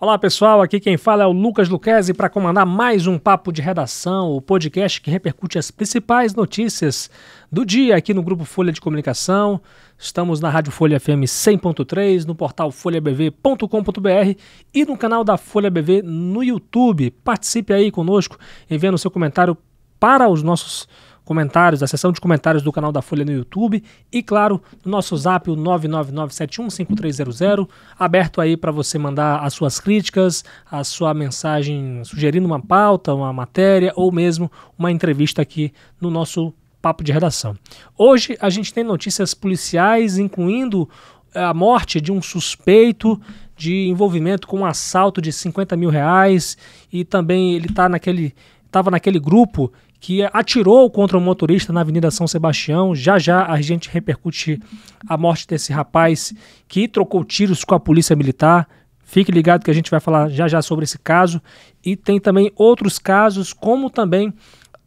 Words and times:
Olá 0.00 0.16
pessoal, 0.16 0.62
aqui 0.62 0.78
quem 0.78 0.96
fala 0.96 1.24
é 1.24 1.26
o 1.26 1.32
Lucas 1.32 1.68
Luquezzi 1.68 2.14
para 2.14 2.28
comandar 2.28 2.64
mais 2.64 3.08
um 3.08 3.18
Papo 3.18 3.50
de 3.50 3.60
Redação, 3.60 4.30
o 4.30 4.40
podcast 4.40 5.00
que 5.00 5.10
repercute 5.10 5.58
as 5.58 5.72
principais 5.72 6.36
notícias 6.36 7.10
do 7.50 7.66
dia 7.66 7.96
aqui 7.96 8.14
no 8.14 8.22
Grupo 8.22 8.44
Folha 8.44 8.70
de 8.72 8.80
Comunicação. 8.80 9.60
Estamos 9.98 10.40
na 10.40 10.50
Rádio 10.50 10.70
Folha 10.70 11.00
FM 11.00 11.26
100.3, 11.26 12.24
no 12.26 12.36
portal 12.36 12.70
folhabv.com.br 12.70 14.38
e 14.72 14.84
no 14.84 14.96
canal 14.96 15.24
da 15.24 15.36
Folha 15.36 15.68
BV 15.68 16.02
no 16.02 16.44
YouTube. 16.44 17.10
Participe 17.24 17.72
aí 17.72 17.90
conosco 17.90 18.38
enviando 18.70 18.98
seu 18.98 19.10
comentário 19.10 19.58
para 19.98 20.28
os 20.28 20.44
nossos 20.44 20.86
comentários, 21.28 21.82
a 21.82 21.86
seção 21.86 22.10
de 22.10 22.22
comentários 22.22 22.62
do 22.62 22.72
canal 22.72 22.90
da 22.90 23.02
Folha 23.02 23.22
no 23.22 23.30
YouTube 23.30 23.84
e, 24.10 24.22
claro, 24.22 24.62
no 24.82 24.90
nosso 24.90 25.14
zap, 25.14 25.50
o 25.50 25.56
999715300, 25.56 27.68
aberto 27.98 28.40
aí 28.40 28.56
para 28.56 28.72
você 28.72 28.96
mandar 28.96 29.40
as 29.40 29.52
suas 29.52 29.78
críticas, 29.78 30.42
a 30.70 30.82
sua 30.82 31.12
mensagem 31.12 32.02
sugerindo 32.02 32.46
uma 32.46 32.58
pauta, 32.58 33.12
uma 33.12 33.30
matéria 33.30 33.92
ou 33.94 34.10
mesmo 34.10 34.50
uma 34.78 34.90
entrevista 34.90 35.42
aqui 35.42 35.70
no 36.00 36.10
nosso 36.10 36.54
papo 36.80 37.04
de 37.04 37.12
redação. 37.12 37.54
Hoje 37.94 38.38
a 38.40 38.48
gente 38.48 38.72
tem 38.72 38.82
notícias 38.82 39.34
policiais, 39.34 40.16
incluindo 40.16 40.88
eh, 41.34 41.44
a 41.44 41.52
morte 41.52 42.00
de 42.00 42.10
um 42.10 42.22
suspeito 42.22 43.20
de 43.54 43.86
envolvimento 43.88 44.48
com 44.48 44.60
um 44.60 44.64
assalto 44.64 45.20
de 45.20 45.30
50 45.30 45.76
mil 45.76 45.90
reais 45.90 46.56
e 46.90 47.04
também 47.04 47.54
ele 47.54 47.68
tá 47.68 47.86
naquele 47.86 48.34
estava 48.68 48.90
naquele 48.90 49.18
grupo 49.18 49.72
que 50.00 50.22
atirou 50.32 50.88
contra 50.90 51.18
o 51.18 51.20
motorista 51.20 51.72
na 51.72 51.80
Avenida 51.80 52.10
São 52.10 52.26
Sebastião. 52.26 52.94
Já 52.94 53.18
já 53.18 53.46
a 53.46 53.60
gente 53.60 53.88
repercute 53.88 54.60
a 55.08 55.16
morte 55.16 55.46
desse 55.46 55.72
rapaz 55.72 56.32
que 56.66 56.86
trocou 56.86 57.24
tiros 57.24 57.64
com 57.64 57.74
a 57.74 57.80
polícia 57.80 58.14
militar. 58.14 58.68
Fique 59.02 59.32
ligado 59.32 59.64
que 59.64 59.70
a 59.70 59.74
gente 59.74 59.90
vai 59.90 60.00
falar 60.00 60.28
já 60.28 60.46
já 60.46 60.62
sobre 60.62 60.84
esse 60.84 60.98
caso. 60.98 61.42
E 61.84 61.96
tem 61.96 62.20
também 62.20 62.52
outros 62.54 62.98
casos, 62.98 63.52
como 63.52 63.90
também 63.90 64.32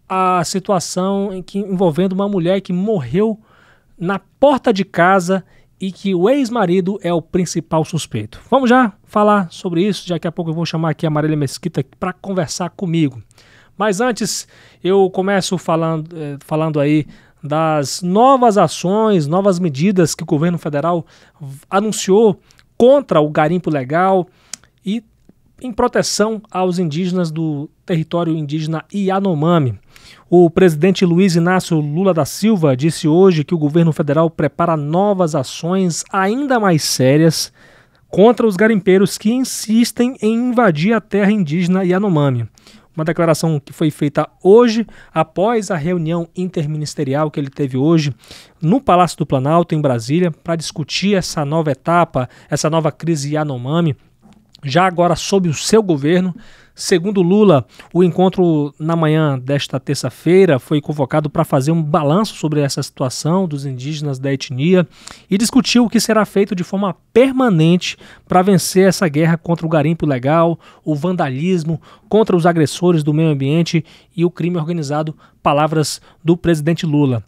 a 0.08 0.44
situação 0.44 1.34
em 1.34 1.42
que, 1.42 1.60
envolvendo 1.60 2.14
uma 2.14 2.28
mulher 2.28 2.62
que 2.62 2.74
morreu 2.74 3.40
na 3.98 4.20
porta 4.20 4.74
de 4.74 4.86
casa 4.86 5.44
e 5.80 5.92
que 5.92 6.14
o 6.14 6.30
ex-marido 6.30 7.00
é 7.02 7.12
o 7.12 7.22
principal 7.22 7.84
suspeito. 7.84 8.40
Vamos 8.50 8.70
já 8.70 8.94
falar 9.04 9.52
sobre 9.52 9.84
isso. 9.84 10.08
Daqui 10.08 10.28
a 10.28 10.32
pouco 10.32 10.52
eu 10.52 10.56
vou 10.56 10.66
chamar 10.66 10.92
aqui 10.92 11.08
a 11.08 11.10
Marília 11.10 11.36
Mesquita 11.36 11.84
para 12.00 12.14
conversar 12.14 12.70
comigo. 12.70 13.22
Mas 13.78 14.00
antes, 14.00 14.48
eu 14.84 15.10
começo 15.10 15.58
falando, 15.58 16.16
eh, 16.16 16.38
falando 16.46 16.80
aí 16.80 17.06
das 17.44 18.02
novas 18.02 18.58
ações, 18.58 19.28
novas 19.28 19.60
medidas 19.60 20.14
que 20.14 20.24
o 20.24 20.28
governo 20.28 20.58
federal 20.58 21.06
anunciou 21.70 22.40
contra 22.78 23.20
o 23.20 23.30
garimpo 23.30 23.70
legal 23.70 24.28
e 24.86 25.04
em 25.62 25.72
proteção 25.72 26.42
aos 26.52 26.80
indígenas 26.80 27.32
do 27.32 27.70
território 27.86 28.36
indígena 28.36 28.84
Yanomami. 28.94 29.80
O 30.30 30.50
presidente 30.50 31.06
Luiz 31.06 31.36
Inácio 31.36 31.80
Lula 31.80 32.14
da 32.14 32.26
Silva 32.26 32.76
disse 32.76 33.08
hoje 33.08 33.44
que 33.44 33.54
o 33.54 33.60
governo 33.60 33.92
federal 33.92 34.30
prepara 34.30 34.76
novas 34.76 35.36
ações 35.36 36.04
ainda 36.12 36.60
mais 36.60 36.84
sérias 36.84 37.52
contra 38.10 38.46
os 38.46 38.56
garimpeiros 38.56 39.18
que 39.18 39.32
insistem 39.32 40.18
em 40.22 40.34
invadir 40.34 40.94
a 40.94 41.02
terra 41.02 41.32
indígena 41.32 41.84
Yanomami 41.84 42.48
uma 42.96 43.06
declaração 43.06 43.60
que 43.60 43.74
foi 43.74 43.90
feita 43.90 44.28
hoje, 44.44 44.86
após 45.14 45.72
a 45.72 45.76
reunião 45.76 46.28
interministerial 46.36 47.32
que 47.32 47.40
ele 47.40 47.50
teve 47.50 47.78
hoje 47.78 48.14
no 48.62 48.82
Palácio 48.82 49.18
do 49.18 49.26
Planalto, 49.26 49.74
em 49.74 49.82
Brasília, 49.82 50.32
para 50.32 50.56
discutir 50.56 51.16
essa 51.16 51.46
nova 51.46 51.72
etapa, 51.72 52.30
essa 52.50 52.70
nova 52.70 52.92
crise 52.92 53.34
Yanomami, 53.34 53.96
já 54.64 54.86
agora 54.86 55.16
sob 55.16 55.50
o 55.50 55.54
seu 55.54 55.82
governo. 55.82 56.36
Segundo 56.74 57.22
Lula, 57.22 57.66
o 57.94 58.04
encontro 58.04 58.74
na 58.80 58.96
manhã 58.96 59.38
desta 59.38 59.80
terça-feira 59.80 60.58
foi 60.58 60.80
convocado 60.80 61.30
para 61.30 61.44
fazer 61.44 61.72
um 61.72 61.84
balanço 61.84 62.36
sobre 62.36 62.62
essa 62.62 62.82
situação 62.82 63.48
dos 63.48 63.66
indígenas 63.66 64.18
da 64.18 64.34
etnia 64.34 64.88
e 65.30 65.38
discutir 65.38 65.80
o 65.80 65.90
que 65.90 66.00
será 66.00 66.26
feito 66.26 66.56
de 66.56 66.64
forma 66.64 66.96
permanente 67.14 67.98
para 68.28 68.42
vencer 68.42 68.88
essa 68.88 69.08
guerra 69.08 69.38
contra 69.38 69.66
o 69.66 69.70
garimpo 69.70 70.06
ilegal, 70.06 70.58
o 70.84 70.96
vandalismo, 70.96 71.80
contra 72.08 72.36
os 72.36 72.46
agressores 72.46 73.04
do 73.04 73.14
meio 73.14 73.30
ambiente 73.30 73.84
e 74.16 74.24
o 74.24 74.32
crime 74.32 74.58
organizado. 74.58 75.16
Palavras 75.44 76.02
do 76.24 76.38
presidente 76.38 76.86
Lula. 76.86 77.24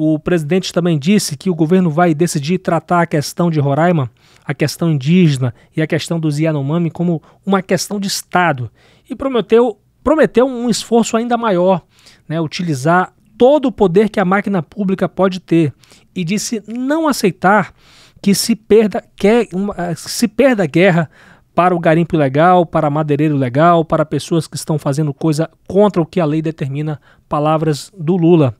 O 0.00 0.16
presidente 0.16 0.72
também 0.72 0.96
disse 0.96 1.36
que 1.36 1.50
o 1.50 1.54
governo 1.56 1.90
vai 1.90 2.14
decidir 2.14 2.58
tratar 2.58 3.02
a 3.02 3.06
questão 3.06 3.50
de 3.50 3.58
Roraima, 3.58 4.08
a 4.44 4.54
questão 4.54 4.92
indígena 4.92 5.52
e 5.76 5.82
a 5.82 5.88
questão 5.88 6.20
dos 6.20 6.38
Yanomami 6.38 6.88
como 6.88 7.20
uma 7.44 7.60
questão 7.60 7.98
de 7.98 8.06
Estado 8.06 8.70
e 9.10 9.16
prometeu, 9.16 9.76
prometeu 10.04 10.46
um 10.46 10.70
esforço 10.70 11.16
ainda 11.16 11.36
maior, 11.36 11.82
né, 12.28 12.40
utilizar 12.40 13.12
todo 13.36 13.66
o 13.66 13.72
poder 13.72 14.08
que 14.08 14.20
a 14.20 14.24
máquina 14.24 14.62
pública 14.62 15.08
pode 15.08 15.40
ter 15.40 15.74
e 16.14 16.22
disse 16.22 16.62
não 16.68 17.08
aceitar 17.08 17.74
que 18.22 18.36
se 18.36 18.54
perda, 18.54 19.02
que, 19.16 19.48
uma, 19.52 19.96
se 19.96 20.28
perda 20.28 20.62
a 20.62 20.66
guerra 20.66 21.10
para 21.56 21.74
o 21.74 21.78
garimpo 21.80 22.14
ilegal, 22.14 22.64
para 22.64 22.88
madeireiro 22.88 23.36
legal, 23.36 23.84
para 23.84 24.06
pessoas 24.06 24.46
que 24.46 24.54
estão 24.54 24.78
fazendo 24.78 25.12
coisa 25.12 25.50
contra 25.66 26.00
o 26.00 26.06
que 26.06 26.20
a 26.20 26.24
lei 26.24 26.40
determina. 26.40 27.00
Palavras 27.28 27.90
do 27.98 28.16
Lula 28.16 28.54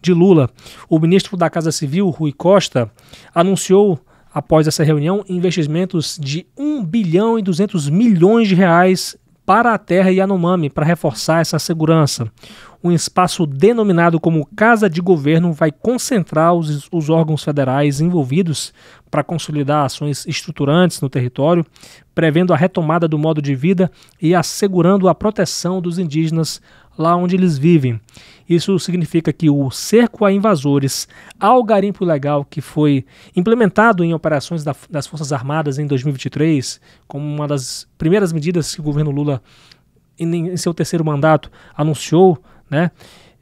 de 0.00 0.12
Lula. 0.12 0.50
O 0.88 0.98
ministro 0.98 1.36
da 1.36 1.50
Casa 1.50 1.72
Civil, 1.72 2.08
Rui 2.08 2.32
Costa, 2.32 2.90
anunciou 3.34 3.98
após 4.32 4.66
essa 4.66 4.84
reunião 4.84 5.24
investimentos 5.28 6.18
de 6.20 6.46
1 6.56 6.84
bilhão 6.84 7.38
e 7.38 7.42
200 7.42 7.88
milhões 7.88 8.48
de 8.48 8.54
reais 8.54 9.16
para 9.44 9.74
a 9.74 9.78
terra 9.78 10.10
Yanomami 10.10 10.70
para 10.70 10.86
reforçar 10.86 11.40
essa 11.40 11.58
segurança. 11.58 12.30
Um 12.82 12.92
espaço 12.92 13.46
denominado 13.46 14.18
como 14.18 14.46
Casa 14.56 14.88
de 14.88 15.02
Governo 15.02 15.52
vai 15.52 15.70
concentrar 15.70 16.54
os, 16.54 16.88
os 16.90 17.10
órgãos 17.10 17.44
federais 17.44 18.00
envolvidos 18.00 18.72
para 19.10 19.22
consolidar 19.22 19.84
ações 19.84 20.26
estruturantes 20.26 21.00
no 21.00 21.10
território, 21.10 21.66
prevendo 22.14 22.54
a 22.54 22.56
retomada 22.56 23.06
do 23.06 23.18
modo 23.18 23.42
de 23.42 23.54
vida 23.54 23.90
e 24.20 24.34
assegurando 24.34 25.08
a 25.08 25.14
proteção 25.14 25.80
dos 25.80 25.98
indígenas 25.98 26.60
lá 26.96 27.16
onde 27.16 27.34
eles 27.34 27.58
vivem. 27.58 28.00
Isso 28.48 28.78
significa 28.78 29.32
que 29.32 29.48
o 29.48 29.70
cerco 29.70 30.24
a 30.24 30.32
invasores 30.32 31.08
ao 31.38 31.62
garimpo 31.62 32.04
ilegal 32.04 32.44
que 32.44 32.60
foi 32.60 33.04
implementado 33.34 34.04
em 34.04 34.12
operações 34.12 34.64
da, 34.64 34.74
das 34.88 35.06
Forças 35.06 35.32
Armadas 35.32 35.78
em 35.78 35.86
2023, 35.86 36.80
como 37.06 37.24
uma 37.24 37.46
das 37.46 37.88
primeiras 37.96 38.32
medidas 38.32 38.74
que 38.74 38.80
o 38.80 38.84
governo 38.84 39.10
Lula, 39.10 39.42
em, 40.18 40.48
em 40.48 40.56
seu 40.56 40.74
terceiro 40.74 41.04
mandato, 41.04 41.50
anunciou, 41.76 42.42
né, 42.70 42.90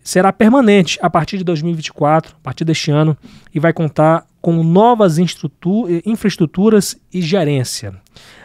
será 0.02 0.32
permanente 0.32 0.98
a 1.02 1.10
partir 1.10 1.36
de 1.38 1.44
2024, 1.44 2.34
a 2.34 2.42
partir 2.42 2.64
deste 2.64 2.90
ano, 2.90 3.16
e 3.54 3.60
vai 3.60 3.72
contar 3.72 4.26
com 4.40 4.62
novas 4.62 5.18
infraestruturas 5.18 6.96
e 7.12 7.20
gerência. 7.20 7.94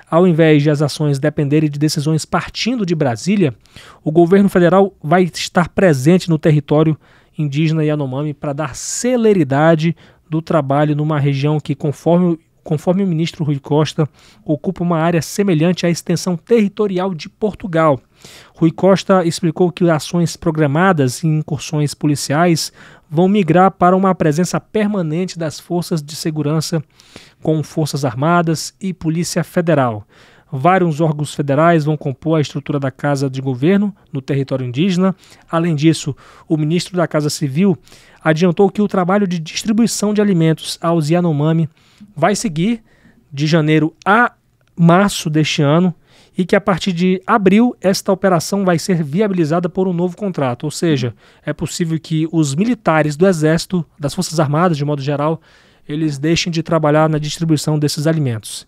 Ao 0.09 0.27
invés 0.27 0.61
de 0.61 0.69
as 0.69 0.81
ações 0.81 1.17
dependerem 1.17 1.69
de 1.69 1.79
decisões 1.79 2.25
partindo 2.25 2.85
de 2.85 2.93
Brasília, 2.93 3.55
o 4.03 4.11
governo 4.11 4.49
federal 4.49 4.93
vai 5.01 5.23
estar 5.23 5.69
presente 5.69 6.29
no 6.29 6.37
território 6.37 6.97
indígena 7.37 7.83
Yanomami 7.83 8.33
para 8.33 8.53
dar 8.53 8.75
celeridade 8.75 9.95
do 10.29 10.41
trabalho 10.41 10.95
numa 10.95 11.19
região 11.19 11.59
que, 11.59 11.73
conforme, 11.73 12.39
conforme 12.63 13.03
o 13.03 13.07
ministro 13.07 13.43
Rui 13.43 13.59
Costa, 13.59 14.07
ocupa 14.45 14.83
uma 14.83 14.99
área 14.99 15.21
semelhante 15.21 15.85
à 15.85 15.89
extensão 15.89 16.37
territorial 16.37 17.13
de 17.13 17.29
Portugal. 17.29 17.99
Rui 18.55 18.71
Costa 18.71 19.25
explicou 19.25 19.71
que 19.71 19.89
ações 19.89 20.35
programadas 20.35 21.23
e 21.23 21.27
incursões 21.27 21.93
policiais 21.93 22.71
vão 23.09 23.27
migrar 23.27 23.71
para 23.71 23.95
uma 23.95 24.15
presença 24.15 24.59
permanente 24.59 25.37
das 25.37 25.59
forças 25.59 26.01
de 26.01 26.15
segurança 26.15 26.83
com 27.41 27.61
Forças 27.61 28.05
Armadas 28.05 28.73
e 28.81 28.93
Polícia 28.93 29.43
Federal. 29.43 30.07
Vários 30.55 31.01
órgãos 31.01 31.33
federais 31.33 31.85
vão 31.85 31.97
compor 31.97 32.37
a 32.37 32.41
estrutura 32.41 32.79
da 32.79 32.91
Casa 32.91 33.27
de 33.27 33.41
Governo 33.41 33.93
no 34.11 34.21
território 34.21 34.63
indígena. 34.63 35.15
Além 35.49 35.75
disso, 35.75 36.15
o 36.47 36.55
ministro 36.55 36.95
da 36.95 37.07
Casa 37.07 37.27
Civil 37.27 37.75
adiantou 38.23 38.69
que 38.69 38.81
o 38.81 38.87
trabalho 38.87 39.27
de 39.27 39.39
distribuição 39.39 40.13
de 40.13 40.21
alimentos 40.21 40.77
aos 40.79 41.09
Yanomami 41.09 41.67
vai 42.15 42.35
seguir 42.35 42.83
de 43.31 43.47
janeiro 43.47 43.95
a 44.05 44.31
março 44.75 45.27
deste 45.27 45.63
ano 45.63 45.93
e 46.37 46.45
que 46.45 46.55
a 46.55 46.61
partir 46.61 46.91
de 46.91 47.21
abril 47.27 47.75
esta 47.81 48.11
operação 48.11 48.65
vai 48.65 48.79
ser 48.79 49.03
viabilizada 49.03 49.69
por 49.69 49.87
um 49.87 49.93
novo 49.93 50.17
contrato, 50.17 50.63
ou 50.63 50.71
seja, 50.71 51.15
é 51.45 51.53
possível 51.53 51.99
que 51.99 52.27
os 52.31 52.55
militares 52.55 53.15
do 53.15 53.27
Exército, 53.27 53.85
das 53.99 54.13
Forças 54.13 54.39
Armadas 54.39 54.77
de 54.77 54.85
modo 54.85 55.01
geral, 55.01 55.41
eles 55.87 56.17
deixem 56.17 56.51
de 56.51 56.63
trabalhar 56.63 57.09
na 57.09 57.17
distribuição 57.17 57.77
desses 57.77 58.07
alimentos. 58.07 58.65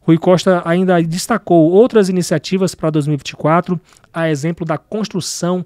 Rui 0.00 0.18
Costa 0.18 0.62
ainda 0.64 1.00
destacou 1.02 1.70
outras 1.70 2.08
iniciativas 2.08 2.74
para 2.74 2.90
2024, 2.90 3.80
a 4.12 4.28
exemplo 4.28 4.66
da 4.66 4.76
construção 4.76 5.64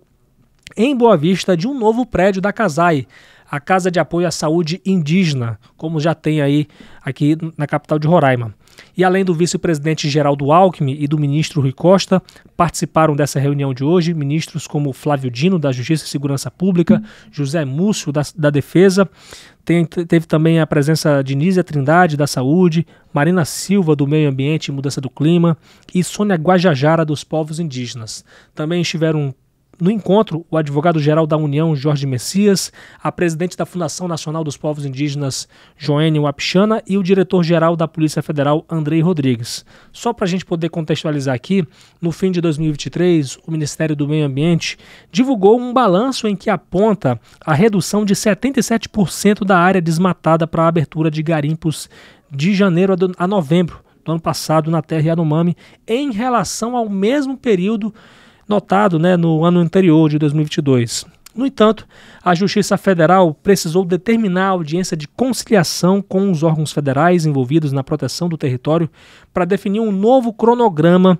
em 0.77 0.95
Boa 0.95 1.17
Vista 1.17 1.57
de 1.57 1.67
um 1.67 1.79
novo 1.79 2.05
prédio 2.05 2.43
da 2.43 2.53
CASAI, 2.53 3.07
a 3.51 3.61
Casa 3.61 3.91
de 3.91 3.99
Apoio 3.99 4.27
à 4.27 4.31
Saúde 4.31 4.81
Indígena, 4.85 5.59
como 5.77 6.01
já 6.01 6.15
tem 6.15 6.43
aí 6.43 6.67
aqui 7.03 7.37
na 7.57 7.67
capital 7.67 7.99
de 7.99 8.07
Roraima. 8.07 8.55
E 8.97 9.05
além 9.05 9.25
do 9.25 9.35
vice-presidente 9.35 10.09
Geraldo 10.09 10.53
Alckmin 10.53 10.97
e 10.99 11.07
do 11.07 11.19
ministro 11.19 11.61
Rui 11.61 11.73
Costa, 11.73 12.23
participaram 12.57 13.15
dessa 13.15 13.39
reunião 13.39 13.73
de 13.73 13.85
hoje 13.85 14.15
ministros 14.15 14.67
como 14.67 14.93
Flávio 14.93 15.31
Dino, 15.31 15.59
da 15.59 15.73
Justiça 15.73 16.05
e 16.05 16.09
Segurança 16.09 16.51
Pública, 16.51 17.03
José 17.31 17.65
Múcio, 17.65 18.13
da, 18.13 18.23
da 18.37 18.51
Defesa, 18.51 19.09
tem, 19.67 19.85
teve 19.85 20.27
também 20.27 20.61
a 20.61 20.67
presença 20.67 21.23
de 21.23 21.35
Nízia 21.35 21.65
Trindade, 21.65 22.17
da 22.17 22.29
Saúde, 22.29 22.87
Marina 23.13 23.45
Silva, 23.45 23.97
do 23.97 24.07
Meio 24.07 24.31
Ambiente 24.31 24.69
e 24.69 24.73
Mudança 24.73 25.01
do 25.01 25.11
Clima, 25.11 25.59
e 25.93 26.05
Sônia 26.05 26.37
Guajajara, 26.37 27.05
dos 27.05 27.25
Povos 27.25 27.59
Indígenas. 27.59 28.25
Também 28.55 28.81
estiveram 28.81 29.35
no 29.81 29.91
encontro, 29.91 30.45
o 30.51 30.57
advogado-geral 30.57 31.27
da 31.27 31.37
União, 31.37 31.77
Jorge 31.77 32.07
Messias, 32.07 32.73
a 33.03 33.13
presidente 33.13 33.57
da 33.57 33.67
Fundação 33.67 34.09
Nacional 34.09 34.43
dos 34.43 34.57
Povos 34.57 34.87
Indígenas, 34.87 35.47
Joênio 35.77 36.23
Wapichana, 36.23 36.83
e 36.87 36.97
o 36.97 37.03
diretor-geral 37.03 37.77
da 37.77 37.87
Polícia 37.87 38.23
Federal, 38.23 38.65
Andrei 38.71 39.01
Rodrigues. 39.01 39.65
Só 39.93 40.13
para 40.13 40.25
a 40.25 40.29
gente 40.29 40.47
poder 40.47 40.71
contextualizar 40.71 41.35
aqui, 41.35 41.67
no 42.01 42.11
fim 42.11 42.31
de 42.31 42.41
2023, 42.41 43.39
o 43.47 43.51
Ministério 43.51 43.95
do 43.95 44.09
Meio 44.09 44.27
Ambiente 44.27 44.79
divulgou 45.13 45.61
um 45.61 45.73
balanço 45.73 46.27
em 46.27 46.35
que 46.35 46.49
aponta 46.49 47.21
a 47.45 47.53
redução 47.53 48.05
de 48.05 48.15
77% 48.15 49.45
da 49.45 49.59
área 49.59 49.81
desmatada 49.81 50.47
para 50.47 50.65
a 50.65 50.69
abertura 50.69 51.11
de 51.11 51.23
garimpos 51.23 51.91
de 52.31 52.55
janeiro 52.55 52.95
a 53.19 53.27
novembro 53.27 53.85
do 54.07 54.13
ano 54.13 54.21
passado 54.21 54.71
na 54.71 54.81
terra 54.81 55.09
Yanomami, 55.09 55.57
em 55.87 56.13
relação 56.13 56.77
ao 56.77 56.89
mesmo 56.89 57.37
período 57.37 57.93
notado 58.49 58.99
né, 58.99 59.17
no 59.17 59.45
ano 59.45 59.61
anterior, 59.61 60.09
de 60.09 60.19
2022. 60.19 61.07
No 61.35 61.45
entanto, 61.45 61.87
a 62.25 62.35
Justiça 62.35 62.79
Federal 62.79 63.35
precisou 63.35 63.85
determinar 63.85 64.47
a 64.47 64.51
audiência 64.51 64.97
de 64.97 65.07
conciliação 65.07 66.01
com 66.01 66.31
os 66.31 66.43
órgãos 66.43 66.73
federais 66.73 67.27
envolvidos 67.27 67.73
na 67.73 67.85
proteção 67.85 68.27
do 68.27 68.39
território 68.39 68.89
para 69.35 69.45
definir 69.45 69.81
um 69.81 69.93
novo 69.93 70.33
cronograma 70.33 71.19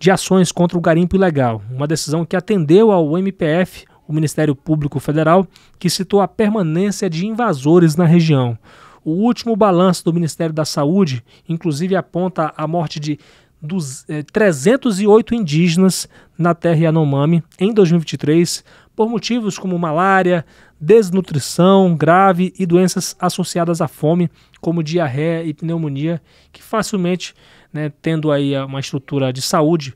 de 0.00 0.10
ações 0.10 0.50
contra 0.50 0.76
o 0.76 0.80
garimpo 0.80 1.14
ilegal, 1.14 1.62
uma 1.70 1.86
decisão 1.86 2.24
que 2.24 2.34
atendeu 2.34 2.90
ao 2.90 3.16
MPF, 3.16 3.84
o 4.08 4.12
Ministério 4.12 4.56
Público 4.56 4.98
Federal, 4.98 5.46
que 5.78 5.88
citou 5.88 6.20
a 6.20 6.26
permanência 6.26 7.08
de 7.08 7.24
invasores 7.24 7.94
na 7.94 8.04
região. 8.04 8.58
O 9.04 9.12
último 9.12 9.54
balanço 9.54 10.04
do 10.04 10.12
Ministério 10.12 10.52
da 10.52 10.64
Saúde, 10.64 11.24
inclusive, 11.48 11.94
aponta 11.94 12.52
a 12.56 12.66
morte 12.66 12.98
de 12.98 13.18
dos, 13.62 14.04
eh, 14.08 14.24
308 14.32 15.34
indígenas 15.34 16.08
na 16.36 16.52
terra 16.52 16.80
Yanomami 16.80 17.44
em 17.60 17.72
2023 17.72 18.64
por 18.96 19.08
motivos 19.08 19.58
como 19.58 19.78
malária, 19.78 20.44
desnutrição 20.80 21.94
grave 21.96 22.52
e 22.58 22.66
doenças 22.66 23.16
associadas 23.20 23.80
à 23.80 23.86
fome, 23.86 24.28
como 24.60 24.82
diarreia 24.82 25.44
e 25.44 25.54
pneumonia, 25.54 26.20
que 26.52 26.62
facilmente, 26.62 27.34
né, 27.72 27.92
tendo 28.02 28.32
aí 28.32 28.56
uma 28.58 28.80
estrutura 28.80 29.32
de 29.32 29.40
saúde 29.40 29.94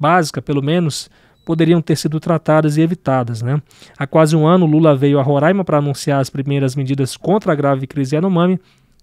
básica, 0.00 0.40
pelo 0.40 0.62
menos, 0.62 1.10
poderiam 1.44 1.82
ter 1.82 1.96
sido 1.96 2.18
tratadas 2.18 2.76
e 2.78 2.80
evitadas. 2.80 3.42
Né? 3.42 3.62
Há 3.98 4.06
quase 4.06 4.34
um 4.34 4.46
ano, 4.46 4.66
Lula 4.66 4.96
veio 4.96 5.20
a 5.20 5.22
Roraima 5.22 5.62
para 5.62 5.78
anunciar 5.78 6.20
as 6.20 6.30
primeiras 6.30 6.74
medidas 6.74 7.16
contra 7.16 7.52
a 7.52 7.54
grave 7.54 7.86
crise 7.86 8.16
Yanomami, 8.16 8.58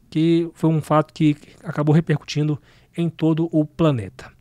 que 0.09 0.49
foi 0.55 0.69
um 0.69 0.81
fato 0.81 1.13
que 1.13 1.37
acabou 1.63 1.95
repercutindo 1.95 2.59
em 2.97 3.09
todo 3.09 3.49
o 3.51 3.65
planeta. 3.65 4.31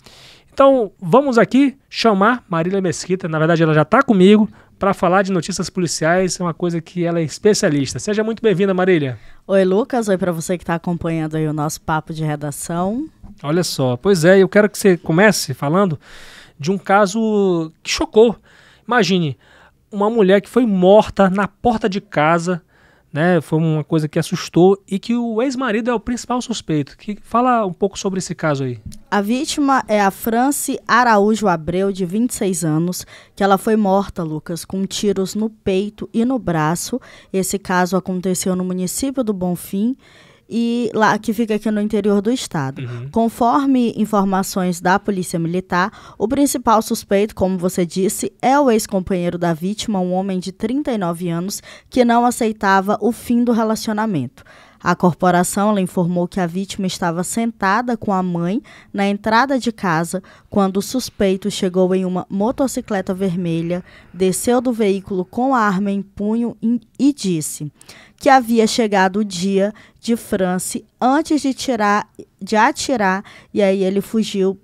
Então, 0.52 0.92
vamos 1.00 1.38
aqui 1.38 1.76
chamar 1.88 2.44
Marília 2.48 2.80
Mesquita, 2.80 3.28
na 3.28 3.38
verdade 3.38 3.62
ela 3.62 3.72
já 3.72 3.82
está 3.82 4.02
comigo, 4.02 4.48
para 4.80 4.94
falar 4.94 5.20
de 5.22 5.30
notícias 5.30 5.68
policiais, 5.68 6.40
é 6.40 6.42
uma 6.42 6.54
coisa 6.54 6.80
que 6.80 7.04
ela 7.04 7.20
é 7.20 7.22
especialista. 7.22 7.98
Seja 7.98 8.24
muito 8.24 8.42
bem-vinda, 8.42 8.72
Marília. 8.72 9.18
Oi, 9.46 9.62
Lucas. 9.62 10.08
Oi 10.08 10.16
para 10.16 10.32
você 10.32 10.56
que 10.56 10.62
está 10.62 10.74
acompanhando 10.74 11.36
aí 11.36 11.46
o 11.46 11.52
nosso 11.52 11.82
papo 11.82 12.14
de 12.14 12.24
redação. 12.24 13.06
Olha 13.42 13.62
só, 13.62 13.98
pois 13.98 14.24
é, 14.24 14.38
eu 14.38 14.48
quero 14.48 14.70
que 14.70 14.78
você 14.78 14.96
comece 14.96 15.52
falando 15.52 16.00
de 16.58 16.70
um 16.70 16.78
caso 16.78 17.70
que 17.82 17.90
chocou. 17.90 18.34
Imagine, 18.86 19.36
uma 19.92 20.08
mulher 20.08 20.40
que 20.40 20.48
foi 20.48 20.64
morta 20.64 21.28
na 21.28 21.46
porta 21.46 21.86
de 21.86 22.00
casa 22.00 22.62
né? 23.12 23.40
Foi 23.40 23.58
uma 23.58 23.82
coisa 23.82 24.08
que 24.08 24.18
assustou 24.18 24.80
e 24.88 24.98
que 24.98 25.14
o 25.16 25.42
ex-marido 25.42 25.90
é 25.90 25.94
o 25.94 26.00
principal 26.00 26.40
suspeito. 26.40 26.96
Que 26.96 27.18
fala 27.22 27.66
um 27.66 27.72
pouco 27.72 27.98
sobre 27.98 28.18
esse 28.18 28.34
caso 28.34 28.64
aí. 28.64 28.78
A 29.10 29.20
vítima 29.20 29.82
é 29.88 30.00
a 30.00 30.10
Franci 30.10 30.78
Araújo 30.86 31.48
Abreu, 31.48 31.92
de 31.92 32.04
26 32.04 32.64
anos, 32.64 33.06
que 33.34 33.42
ela 33.42 33.58
foi 33.58 33.76
morta, 33.76 34.22
Lucas, 34.22 34.64
com 34.64 34.86
tiros 34.86 35.34
no 35.34 35.50
peito 35.50 36.08
e 36.12 36.24
no 36.24 36.38
braço. 36.38 37.00
Esse 37.32 37.58
caso 37.58 37.96
aconteceu 37.96 38.54
no 38.54 38.64
município 38.64 39.24
do 39.24 39.32
Bonfim 39.32 39.96
e 40.50 40.90
lá 40.92 41.16
que 41.18 41.32
fica 41.32 41.54
aqui 41.54 41.70
no 41.70 41.80
interior 41.80 42.20
do 42.20 42.32
estado. 42.32 42.82
Uhum. 42.82 43.08
Conforme 43.10 43.94
informações 43.96 44.80
da 44.80 44.98
Polícia 44.98 45.38
Militar, 45.38 45.92
o 46.18 46.26
principal 46.26 46.82
suspeito, 46.82 47.34
como 47.34 47.56
você 47.56 47.86
disse, 47.86 48.32
é 48.42 48.58
o 48.58 48.70
ex-companheiro 48.70 49.38
da 49.38 49.54
vítima, 49.54 50.00
um 50.00 50.12
homem 50.12 50.40
de 50.40 50.50
39 50.50 51.28
anos 51.28 51.62
que 51.88 52.04
não 52.04 52.26
aceitava 52.26 52.98
o 53.00 53.12
fim 53.12 53.44
do 53.44 53.52
relacionamento. 53.52 54.42
A 54.82 54.94
corporação 54.96 55.78
informou 55.78 56.26
que 56.26 56.40
a 56.40 56.46
vítima 56.46 56.86
estava 56.86 57.22
sentada 57.22 57.96
com 57.96 58.12
a 58.12 58.22
mãe 58.22 58.62
na 58.92 59.06
entrada 59.06 59.58
de 59.58 59.70
casa 59.70 60.22
quando 60.48 60.78
o 60.78 60.82
suspeito 60.82 61.50
chegou 61.50 61.94
em 61.94 62.04
uma 62.04 62.26
motocicleta 62.30 63.12
vermelha, 63.12 63.84
desceu 64.12 64.60
do 64.60 64.72
veículo 64.72 65.24
com 65.24 65.54
a 65.54 65.60
arma 65.60 65.90
em 65.90 66.00
punho 66.00 66.56
e 66.98 67.12
disse: 67.12 67.70
que 68.20 68.28
havia 68.28 68.66
chegado 68.66 69.20
o 69.20 69.24
dia 69.24 69.72
de 69.98 70.14
France 70.14 70.84
antes 71.00 71.40
de, 71.40 71.54
tirar, 71.54 72.08
de 72.40 72.54
atirar, 72.54 73.24
e 73.52 73.62
aí 73.62 73.82
ele 73.82 74.02
fugiu 74.02 74.58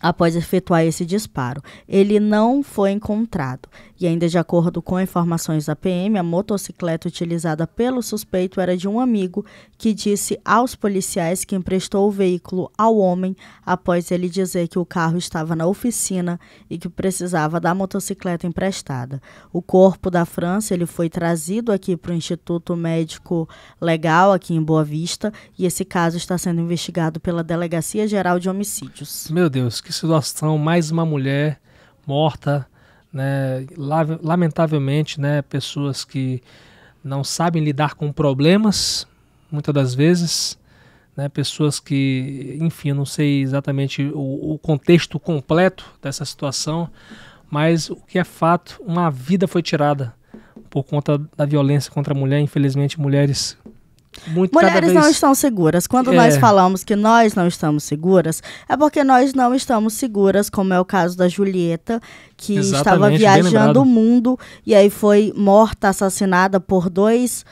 após 0.00 0.36
efetuar 0.36 0.84
esse 0.84 1.04
disparo. 1.04 1.62
Ele 1.88 2.18
não 2.18 2.62
foi 2.62 2.92
encontrado. 2.92 3.68
E 4.00 4.06
ainda 4.06 4.28
de 4.28 4.38
acordo 4.38 4.80
com 4.80 5.00
informações 5.00 5.66
da 5.66 5.74
PM, 5.74 6.18
a 6.18 6.22
motocicleta 6.22 7.08
utilizada 7.08 7.66
pelo 7.66 8.00
suspeito 8.00 8.60
era 8.60 8.76
de 8.76 8.86
um 8.86 9.00
amigo 9.00 9.44
que 9.76 9.92
disse 9.92 10.38
aos 10.44 10.76
policiais 10.76 11.44
que 11.44 11.56
emprestou 11.56 12.06
o 12.06 12.10
veículo 12.10 12.70
ao 12.78 12.96
homem 12.96 13.36
após 13.66 14.10
ele 14.10 14.28
dizer 14.28 14.68
que 14.68 14.78
o 14.78 14.86
carro 14.86 15.18
estava 15.18 15.56
na 15.56 15.66
oficina 15.66 16.38
e 16.70 16.78
que 16.78 16.88
precisava 16.88 17.58
da 17.58 17.74
motocicleta 17.74 18.46
emprestada. 18.46 19.20
O 19.52 19.60
corpo 19.60 20.10
da 20.10 20.24
França 20.24 20.74
ele 20.74 20.86
foi 20.86 21.08
trazido 21.08 21.72
aqui 21.72 21.96
para 21.96 22.12
o 22.12 22.14
Instituto 22.14 22.76
Médico 22.76 23.48
Legal 23.80 24.32
aqui 24.32 24.54
em 24.54 24.62
Boa 24.62 24.84
Vista 24.84 25.32
e 25.58 25.66
esse 25.66 25.84
caso 25.84 26.16
está 26.16 26.38
sendo 26.38 26.60
investigado 26.60 27.18
pela 27.18 27.42
Delegacia 27.42 28.06
Geral 28.06 28.38
de 28.38 28.48
Homicídios. 28.48 29.28
Meu 29.30 29.50
Deus, 29.50 29.80
que 29.80 29.92
situação! 29.92 30.56
Mais 30.56 30.90
uma 30.90 31.04
mulher 31.04 31.60
morta 32.06 32.66
né? 33.12 33.66
Lamentavelmente, 33.76 35.20
né, 35.20 35.42
pessoas 35.42 36.04
que 36.04 36.42
não 37.02 37.24
sabem 37.24 37.62
lidar 37.62 37.94
com 37.94 38.12
problemas, 38.12 39.06
muitas 39.50 39.74
das 39.74 39.94
vezes, 39.94 40.58
né, 41.16 41.28
pessoas 41.28 41.80
que, 41.80 42.56
enfim, 42.60 42.92
não 42.92 43.04
sei 43.04 43.42
exatamente 43.42 44.02
o, 44.14 44.54
o 44.54 44.58
contexto 44.58 45.18
completo 45.18 45.84
dessa 46.00 46.24
situação, 46.24 46.90
mas 47.50 47.88
o 47.90 47.96
que 47.96 48.18
é 48.18 48.24
fato, 48.24 48.82
uma 48.86 49.10
vida 49.10 49.48
foi 49.48 49.62
tirada 49.62 50.14
por 50.68 50.84
conta 50.84 51.18
da 51.36 51.46
violência 51.46 51.90
contra 51.90 52.12
a 52.12 52.16
mulher. 52.16 52.40
Infelizmente, 52.40 53.00
mulheres 53.00 53.56
muito 54.26 54.52
Mulheres 54.52 54.92
vez... 54.92 54.94
não 54.94 55.10
estão 55.10 55.34
seguras. 55.34 55.86
Quando 55.86 56.12
é. 56.12 56.16
nós 56.16 56.36
falamos 56.36 56.84
que 56.84 56.96
nós 56.96 57.34
não 57.34 57.46
estamos 57.46 57.84
seguras, 57.84 58.42
é 58.68 58.76
porque 58.76 59.02
nós 59.04 59.34
não 59.34 59.54
estamos 59.54 59.94
seguras, 59.94 60.50
como 60.50 60.72
é 60.72 60.80
o 60.80 60.84
caso 60.84 61.16
da 61.16 61.28
Julieta, 61.28 62.00
que 62.36 62.56
Exatamente, 62.56 62.76
estava 62.76 63.10
viajando 63.10 63.82
o 63.82 63.84
mundo 63.84 64.38
e 64.66 64.74
aí 64.74 64.90
foi 64.90 65.32
morta, 65.36 65.88
assassinada 65.88 66.60
por 66.60 66.88
dois 66.90 67.44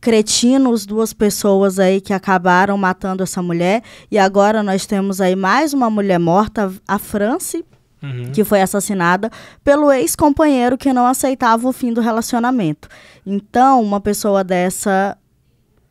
cretinos, 0.00 0.86
duas 0.86 1.12
pessoas 1.12 1.78
aí 1.78 2.00
que 2.00 2.12
acabaram 2.12 2.76
matando 2.78 3.22
essa 3.22 3.42
mulher. 3.42 3.82
E 4.10 4.18
agora 4.18 4.62
nós 4.62 4.86
temos 4.86 5.20
aí 5.20 5.34
mais 5.34 5.72
uma 5.72 5.90
mulher 5.90 6.18
morta, 6.18 6.72
a 6.86 6.98
France, 6.98 7.64
Uhum. 8.02 8.30
que 8.30 8.44
foi 8.44 8.60
assassinada 8.60 9.30
pelo 9.64 9.90
ex-companheiro 9.90 10.76
que 10.76 10.92
não 10.92 11.06
aceitava 11.06 11.66
o 11.66 11.72
fim 11.72 11.94
do 11.94 12.00
relacionamento. 12.02 12.88
Então, 13.24 13.82
uma 13.82 14.00
pessoa 14.00 14.44
dessa 14.44 15.16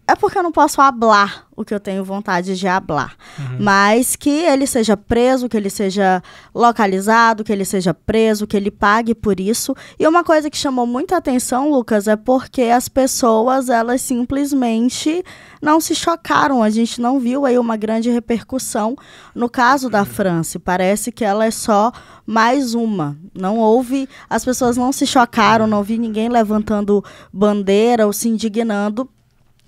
é 0.08 0.16
porque 0.16 0.38
eu 0.38 0.44
não 0.44 0.52
posso 0.52 0.82
hablar 0.82 1.48
o 1.56 1.64
que 1.64 1.74
eu 1.74 1.80
tenho 1.80 2.04
vontade 2.04 2.56
de 2.56 2.68
hablar. 2.68 3.16
Uhum. 3.40 3.58
Mas 3.60 4.16
que 4.16 4.30
ele 4.30 4.68
seja 4.68 4.96
preso, 4.96 5.48
que 5.48 5.56
ele 5.56 5.70
seja 5.70 6.22
localizado, 6.54 7.44
que 7.44 7.52
ele 7.52 7.66
seja 7.66 7.94
preso, 7.94 8.46
que 8.46 8.56
ele 8.58 8.70
pague 8.70 9.16
por 9.16 9.40
isso. 9.40 9.74
E 9.98 10.06
uma 10.06 10.24
coisa 10.24 10.50
que 10.50 10.58
chamou 10.58 10.86
muita 10.86 11.18
atenção, 11.18 11.72
Lucas, 11.72 12.08
é 12.08 12.16
porque 12.16 12.64
as 12.64 12.90
pessoas, 12.90 13.70
elas 13.70 14.02
simplesmente 14.02 15.24
não 15.62 15.80
se 15.80 15.96
chocaram. 15.96 16.62
A 16.62 16.70
gente 16.70 17.02
não 17.02 17.20
viu 17.20 17.46
aí 17.46 17.58
uma 17.58 17.78
grande 17.78 18.10
repercussão 18.12 18.96
no 19.34 19.50
caso 19.50 19.90
da 19.90 20.06
França. 20.06 20.60
Parece 20.60 21.12
que 21.12 21.24
ela 21.24 21.46
é 21.46 21.52
só 21.52 21.92
mais 22.28 22.76
uma. 22.76 23.18
Não 23.34 23.58
houve, 23.58 24.10
as 24.30 24.44
pessoas 24.44 24.78
não 24.78 24.92
se 24.92 25.08
chocaram, 25.08 25.66
não 25.66 25.82
vi 25.82 25.98
ninguém 25.98 26.30
levantando 26.30 27.04
bandeira 27.32 28.06
ou 28.06 28.14
se 28.14 28.28
indignando 28.28 29.10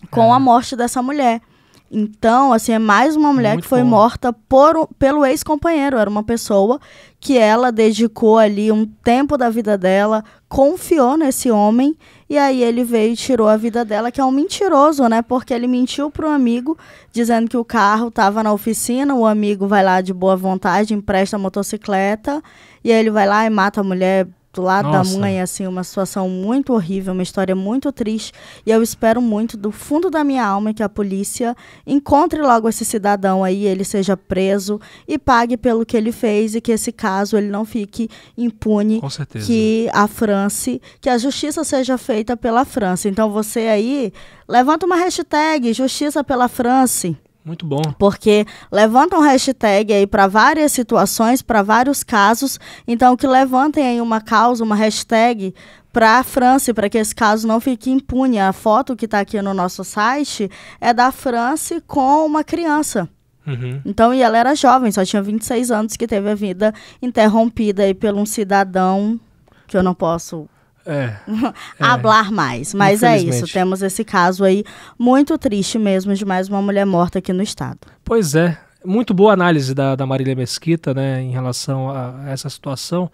com 0.10 0.34
é. 0.34 0.36
a 0.36 0.40
morte 0.40 0.76
dessa 0.76 1.02
mulher. 1.02 1.42
Então, 1.90 2.52
assim, 2.52 2.74
é 2.74 2.80
mais 2.80 3.16
uma 3.16 3.32
mulher 3.32 3.54
Muito 3.54 3.64
que 3.64 3.70
foi 3.70 3.82
bom. 3.82 3.90
morta 3.90 4.34
por, 4.34 4.88
pelo 5.00 5.26
ex-companheiro. 5.26 5.98
Era 5.98 6.10
uma 6.10 6.24
pessoa 6.24 6.80
que 7.20 7.38
ela 7.38 7.72
dedicou 7.72 8.38
ali 8.38 8.72
um 8.72 8.86
tempo 8.86 9.38
da 9.38 9.50
vida 9.50 9.78
dela, 9.78 10.24
confiou 10.50 11.18
nesse 11.18 11.50
homem, 11.50 11.98
e 12.30 12.38
aí 12.38 12.62
ele 12.62 12.84
veio 12.84 13.14
e 13.14 13.16
tirou 13.16 13.48
a 13.48 13.56
vida 13.56 13.86
dela, 13.86 14.12
que 14.12 14.20
é 14.20 14.26
um 14.26 14.32
mentiroso, 14.32 15.08
né? 15.08 15.22
Porque 15.22 15.54
ele 15.54 15.66
mentiu 15.66 16.12
pro 16.12 16.30
amigo, 16.30 16.78
dizendo 17.12 17.50
que 17.50 17.58
o 17.58 17.66
carro 17.66 18.10
estava 18.10 18.44
na 18.44 18.52
oficina, 18.52 19.16
o 19.16 19.26
amigo 19.26 19.66
vai 19.66 19.84
lá 19.84 20.02
de 20.02 20.14
boa 20.14 20.36
vontade, 20.36 20.94
empresta 20.94 21.38
a 21.38 21.40
motocicleta, 21.40 22.44
e 22.84 22.92
aí 22.92 23.00
ele 23.00 23.12
vai 23.12 23.26
lá 23.26 23.46
e 23.46 23.50
mata 23.50 23.80
a 23.80 23.84
mulher 23.84 24.28
do 24.54 24.62
lado 24.62 24.90
Nossa. 24.90 25.14
da 25.14 25.20
mãe, 25.20 25.42
assim, 25.42 25.68
uma 25.68 25.84
situação 25.84 26.28
muito 26.28 26.74
horrível, 26.74 27.14
uma 27.14 27.24
história 27.24 27.56
muito 27.56 27.92
triste. 27.92 28.34
E 28.66 28.72
eu 28.72 28.82
espero 28.82 29.22
muito, 29.22 29.56
do 29.56 29.72
fundo 29.72 30.10
da 30.10 30.24
minha 30.24 30.46
alma, 30.46 30.74
que 30.74 30.82
a 30.82 30.90
polícia 30.90 31.56
encontre 31.86 32.42
logo 32.42 32.68
esse 32.68 32.84
cidadão 32.84 33.44
aí, 33.44 33.66
ele 33.66 33.84
seja 33.84 34.18
preso 34.18 34.80
e 35.08 35.18
pague 35.18 35.58
pelo 35.58 35.86
que 35.86 35.96
ele 35.96 36.12
fez 36.12 36.56
e 36.56 36.62
que 36.62 36.72
esse 36.72 36.92
caso 36.92 37.38
ele 37.38 37.48
não 37.48 37.66
fique 37.66 38.10
impune. 38.38 39.00
Com 39.00 39.10
certeza. 39.10 39.46
Que 39.46 39.90
a 39.94 40.08
França, 40.08 40.80
que 41.00 41.10
a 41.10 41.18
justiça 41.18 41.64
seja 41.64 41.98
feita 41.98 42.36
pela 42.36 42.66
França. 42.66 43.08
Então 43.08 43.30
você 43.30 43.60
aí 43.68 44.12
levanta 44.48 44.86
uma 44.86 44.96
hashtag 44.96 45.74
Justiça 45.74 46.24
pela 46.24 46.48
França. 46.48 47.16
Muito 47.48 47.66
bom. 47.66 47.82
Porque 47.98 48.46
levantam 48.70 49.22
hashtag 49.22 49.94
aí 49.94 50.06
para 50.06 50.28
várias 50.28 50.74
situações, 50.74 51.42
para 51.42 51.64
vários 51.64 52.04
casos. 52.04 52.60
Então, 52.86 53.16
que 53.16 53.26
levantem 53.26 53.88
aí 53.88 54.02
uma 54.02 54.20
causa, 54.20 54.66
uma 54.66 54.76
hashtag 54.76 55.56
para 55.94 56.20
a 56.20 56.24
França, 56.24 56.74
para 56.74 56.90
que 56.90 56.98
esse 56.98 57.16
caso 57.16 57.48
não 57.48 57.62
fique 57.62 57.90
impune. 57.90 58.38
A 58.38 58.52
foto 58.52 58.98
que 58.98 59.06
está 59.06 59.22
aqui 59.22 59.42
no 59.42 59.54
nosso 59.54 59.86
site 59.86 60.52
é 60.82 60.94
da 60.94 61.10
França 61.10 61.82
com 61.88 62.26
uma 62.26 62.44
criança. 62.44 63.08
Uhum. 63.48 63.82
Então, 63.86 64.14
e 64.14 64.22
ela 64.22 64.38
era 64.38 64.54
jovem, 64.54 64.92
só 64.92 65.06
tinha 65.06 65.22
26 65.22 65.72
anos, 65.72 65.96
que 65.96 66.06
teve 66.06 66.30
a 66.30 66.36
vida 66.36 66.74
interrompida 67.02 67.84
aí 67.84 67.94
por 67.94 68.14
um 68.14 68.26
cidadão 68.26 69.18
que 69.66 69.78
eu 69.78 69.82
não 69.82 69.94
posso 69.96 70.50
É. 71.80 71.84
hablar 71.84 72.32
mais. 72.32 72.74
Mas 72.74 73.04
é 73.04 73.18
isso, 73.18 73.52
temos 73.52 73.82
esse 73.82 74.04
caso 74.06 74.44
aí 74.44 74.64
muito 74.98 75.38
triste 75.38 75.78
mesmo 75.78 76.14
de 76.14 76.24
mais 76.26 76.48
uma 76.48 76.62
mulher 76.62 76.86
morta 76.86 77.20
aqui 77.20 77.34
no 77.34 77.44
estado. 77.44 77.80
Pois 78.04 78.36
é. 78.36 78.58
Muito 78.86 79.14
boa 79.14 79.34
análise 79.34 79.74
da, 79.74 79.96
da 79.96 80.06
Marília 80.06 80.34
Mesquita, 80.36 80.94
né, 80.94 81.22
em 81.22 81.32
relação 81.32 81.90
a 81.90 82.30
essa 82.30 82.50
situação. 82.50 83.12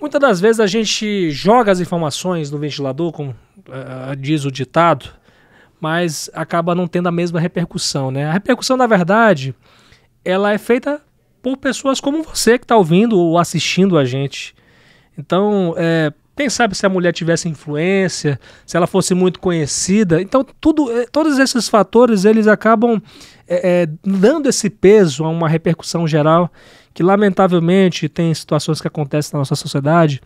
Muitas 0.00 0.20
das 0.20 0.40
vezes 0.40 0.60
a 0.60 0.66
gente 0.66 1.30
joga 1.30 1.72
as 1.72 1.80
informações 1.80 2.50
no 2.50 2.58
ventilador, 2.58 3.12
como 3.12 3.34
eh, 3.70 4.16
diz 4.16 4.44
o 4.44 4.50
ditado, 4.50 5.10
mas 5.80 6.30
acaba 6.34 6.74
não 6.74 6.86
tendo 6.86 7.08
a 7.08 7.12
mesma 7.12 7.40
repercussão, 7.40 8.10
né? 8.10 8.26
A 8.26 8.32
repercussão, 8.32 8.76
na 8.76 8.86
verdade, 8.86 9.54
ela 10.24 10.52
é 10.52 10.58
feita 10.58 11.00
por 11.42 11.56
pessoas 11.56 12.00
como 12.00 12.22
você 12.22 12.58
que 12.58 12.64
está 12.64 12.76
ouvindo 12.76 13.18
ou 13.18 13.38
assistindo 13.38 13.96
a 13.96 14.04
gente. 14.04 14.54
Então, 15.16 15.74
é, 15.78 16.12
quem 16.36 16.50
sabe 16.50 16.76
se 16.76 16.84
a 16.84 16.88
mulher 16.88 17.12
tivesse 17.12 17.48
influência, 17.48 18.38
se 18.66 18.76
ela 18.76 18.86
fosse 18.86 19.14
muito 19.14 19.40
conhecida. 19.40 20.20
Então, 20.20 20.44
tudo, 20.60 20.90
eh, 20.92 21.06
todos 21.10 21.38
esses 21.38 21.68
fatores 21.68 22.24
eles 22.24 22.46
acabam 22.46 23.00
é, 23.48 23.82
é, 23.82 23.88
dando 24.04 24.48
esse 24.48 24.68
peso 24.68 25.24
a 25.24 25.28
uma 25.30 25.48
repercussão 25.48 26.06
geral 26.06 26.52
que, 26.92 27.02
lamentavelmente, 27.02 28.08
tem 28.08 28.32
situações 28.34 28.80
que 28.80 28.88
acontecem 28.88 29.32
na 29.32 29.38
nossa 29.38 29.56
sociedade 29.56 30.20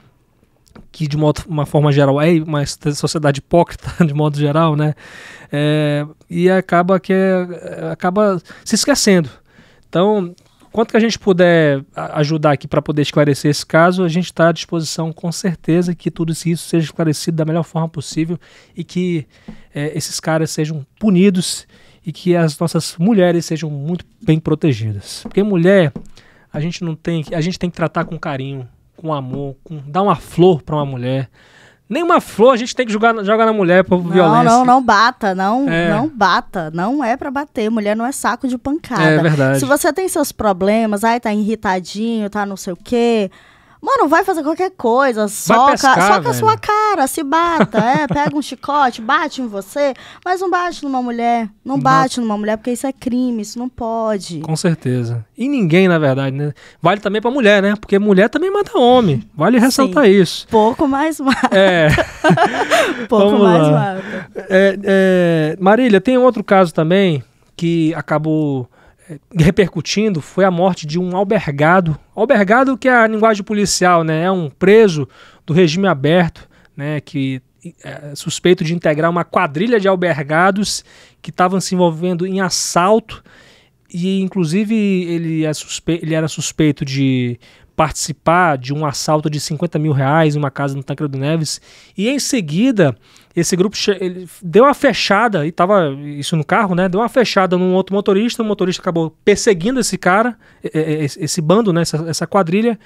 que 0.93 1.07
de 1.07 1.17
modo- 1.17 1.43
uma 1.49 1.67
forma 1.67 1.91
geral 1.93 2.21
é 2.21 2.31
uma 2.43 2.65
sociedade 2.67 3.39
hipócrita 3.39 3.89
de 4.05 4.15
modo 4.15 4.39
geral, 4.39 4.77
né? 4.77 4.95
É, 5.53 6.07
e 6.29 6.51
acaba 6.51 6.99
que 6.99 7.13
é, 7.13 7.91
acaba 7.93 8.41
se 8.65 8.75
esquecendo. 8.75 9.29
Então, 9.89 10.35
quanto 10.73 10.91
que 10.91 10.97
a 10.97 11.01
gente 11.01 11.19
puder 11.19 11.85
ajudar 11.95 12.53
aqui 12.53 12.67
para 12.67 12.81
poder 12.81 13.03
esclarecer 13.03 13.51
esse 13.51 13.65
caso, 13.65 14.03
a 14.03 14.09
gente 14.09 14.27
está 14.27 14.49
à 14.49 14.53
disposição 14.53 15.13
com 15.13 15.31
certeza 15.31 15.95
que 15.95 16.11
tudo 16.11 16.33
isso 16.33 16.69
seja 16.69 16.85
esclarecido 16.85 17.37
da 17.37 17.45
melhor 17.45 17.65
forma 17.65 17.89
possível 17.89 18.39
e 18.77 18.85
que 18.85 19.27
é, 19.75 19.97
esses 19.97 20.21
caras 20.21 20.51
sejam 20.51 20.87
punidos 20.99 21.67
e 22.05 22.13
que 22.13 22.35
as 22.35 22.59
nossas 22.59 22.97
mulheres 22.99 23.45
sejam 23.45 23.71
muito 23.71 24.05
bem 24.23 24.39
protegidas. 24.39 25.21
Porque 25.23 25.43
mulher, 25.43 25.93
a 26.53 26.61
gente 26.61 26.83
não 26.83 26.95
tem, 26.95 27.25
a 27.33 27.41
gente 27.41 27.59
tem 27.59 27.71
que 27.71 27.77
tratar 27.77 28.05
com 28.05 28.19
carinho, 28.19 28.69
com 28.97 29.13
amor, 29.13 29.57
com 29.63 29.79
dar 29.87 30.03
uma 30.03 30.17
flor 30.17 30.63
para 30.63 30.77
uma 30.77 30.87
mulher. 30.87 31.29
Nenhuma 31.91 32.21
flor 32.21 32.55
a 32.55 32.57
gente 32.57 32.75
tem 32.77 32.87
que 32.87 32.93
jogar, 32.93 33.13
jogar 33.25 33.45
na 33.45 33.53
mulher 33.53 33.83
por 33.83 34.01
Não, 34.03 34.11
violência. 34.13 34.45
não, 34.45 34.65
não 34.65 34.81
bata, 34.81 35.35
não, 35.35 35.69
É. 35.69 35.91
não 35.91 36.07
bata, 36.09 36.71
não 36.73 37.03
é 37.03 37.17
pra 37.17 37.33
bater. 37.33 37.69
Mulher 37.69 37.97
não 37.97 38.07
é 38.07 38.13
saco 38.13 38.47
de 38.47 38.57
pancada. 38.57 39.03
É 39.03 39.19
verdade. 39.19 39.59
Se 39.59 39.65
você 39.65 39.93
tem 39.93 40.09
seus 40.09 40.31
problemas, 40.31 41.03
ai, 41.03 41.19
tá 41.19 41.35
irritadinho, 41.35 42.31
tá 42.31 42.47
não 42.47 42.57
sei 42.57 42.73
o 42.73 42.77
quê. 42.77 43.29
Mano, 43.83 44.09
vai 44.09 44.23
fazer 44.25 44.43
qualquer 44.43 44.71
coisa, 44.73 45.27
soca, 45.27 45.73
pescar, 45.73 46.15
soca 46.17 46.31
a 46.31 46.35
sua 46.35 46.57
cara, 46.59 47.07
se 47.07 47.23
bata, 47.23 47.79
é, 47.79 48.07
pega 48.13 48.37
um 48.37 48.43
chicote, 48.43 49.01
bate 49.01 49.41
em 49.41 49.47
você, 49.47 49.95
mas 50.25 50.41
não 50.41 50.51
bate 50.51 50.83
numa 50.85 51.03
mulher, 51.03 51.49
não 51.65 51.77
Não. 51.77 51.83
bate 51.83 52.21
numa 52.21 52.37
mulher 52.37 52.57
porque 52.59 52.73
isso 52.73 52.87
é 52.87 52.93
crime, 52.93 53.41
isso 53.41 53.59
não 53.59 53.69
pode. 53.71 54.41
Com 54.41 54.55
certeza. 54.55 55.25
E 55.37 55.49
ninguém, 55.49 55.89
na 55.89 55.99
verdade, 55.99 56.37
né? 56.37 56.53
Vale 56.83 57.01
também 57.01 57.23
pra 57.23 57.31
mulher, 57.31 57.63
né? 57.63 57.75
Porque 57.81 57.99
mulher 57.99 58.29
também 58.29 58.51
mata 58.53 58.79
homem. 58.79 59.23
Vale 59.35 59.59
ressaltar 59.59 60.07
isso. 60.09 60.47
Pouco 60.51 60.87
mais 60.87 61.19
mata, 61.19 61.49
É, 61.51 61.89
pouco 63.09 63.31
Vamos 63.31 63.43
mais 63.43 63.63
lá. 63.63 63.71
mata. 63.71 64.31
é, 64.49 64.79
é, 64.85 65.57
Marília, 65.59 66.01
tem 66.01 66.19
outro 66.19 66.45
caso 66.45 66.73
também 66.75 67.23
que 67.57 67.93
acabou 67.95 68.69
repercutindo, 69.35 70.21
foi 70.21 70.45
a 70.45 70.51
morte 70.51 70.87
de 70.87 70.99
um 70.99 71.17
albergado. 71.17 71.99
Albergado 72.15 72.77
que 72.77 72.89
é 72.89 72.95
a 72.95 73.07
linguagem 73.07 73.43
policial, 73.43 74.05
né? 74.05 74.25
É 74.25 74.31
um 74.31 74.49
preso 74.51 75.09
do 75.47 75.53
regime 75.53 75.87
aberto, 75.87 76.49
né? 76.77 77.01
Que 77.01 77.41
é 77.85 78.15
suspeito 78.15 78.65
de 78.65 78.75
integrar 78.75 79.11
uma 79.11 79.25
quadrilha 79.25 79.79
de 79.79 79.87
albergados 79.87 80.85
que 81.21 81.31
estavam 81.31 81.61
se 81.61 81.75
envolvendo 81.75 82.27
em 82.27 82.41
assalto 82.41 83.23
e 83.93 84.21
inclusive 84.21 84.75
ele, 84.75 85.45
é 85.45 85.53
suspe- 85.53 86.01
ele 86.03 86.15
era 86.15 86.29
suspeito 86.29 86.85
de 86.85 87.39
participar 87.81 88.59
de 88.59 88.75
um 88.75 88.85
assalto 88.85 89.31
de 89.31 89.41
50 89.41 89.79
mil 89.79 89.93
reais 89.93 90.37
em 90.37 90.39
uma 90.39 90.51
casa 90.51 90.77
no 90.77 90.83
Tancredo 90.83 91.17
Neves. 91.17 91.63
E 91.97 92.11
em 92.11 92.19
seguida 92.19 92.95
esse 93.35 93.57
grupo 93.57 93.75
deu 94.43 94.65
uma 94.65 94.75
fechada 94.75 95.47
e 95.47 95.51
tava 95.51 95.91
isso 96.05 96.37
no 96.37 96.45
carro 96.45 96.75
né? 96.75 96.91
Deu 96.91 97.01
uma 97.01 97.09
fechada 97.09 97.57
num 97.57 97.73
outro 97.73 97.95
motorista 97.95 98.43
o 98.43 98.45
motorista 98.45 98.83
acabou 98.83 99.17
perseguindo 99.25 99.81
esse 99.81 99.97
cara 99.97 100.37
esse, 100.63 101.41
bando 101.41 101.73
né? 101.73 101.81
Essa, 101.81 102.05
essa 102.07 102.27
quadrilha. 102.27 102.79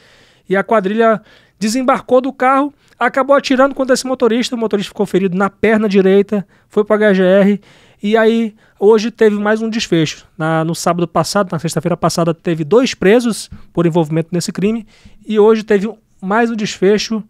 E 0.49 0.57
a 0.57 0.63
quadrilha 0.63 1.21
desembarcou 1.59 2.21
do 2.21 2.33
carro 2.33 2.73
acabou 2.97 3.35
atirando 3.35 3.75
contra 3.75 3.95
esse 3.95 4.07
motorista 4.07 4.55
o 4.55 4.59
motorista 4.59 4.91
ficou 4.91 5.07
ferido 5.07 5.37
na 5.37 5.51
perna 5.51 5.89
direita 5.89 6.47
foi 6.69 6.85
para 6.85 7.11
HGR 7.11 7.59
e 8.05 8.17
aí, 8.19 8.55
hoje 8.79 9.11
teve 9.11 9.37
mais 9.37 9.63
um 9.63 9.71
desfecho. 9.71 10.27
Na- 10.37 10.63
no 10.63 10.75
sábado 10.75 11.09
passado, 11.09 11.51
na 11.51 11.59
sexta-feira 11.59 11.97
passada, 11.97 12.35
teve 12.35 12.63
dois 12.63 12.93
presos 12.95 13.49
por 13.73 13.87
envolvimento 13.87 14.29
nesse 14.31 14.53
crime. 14.53 14.87
E 15.27 15.39
hoje 15.39 15.63
teve 15.63 15.91
mais 16.21 16.51
um 16.51 16.55
desfecho 16.55 17.25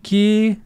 que 0.00 0.56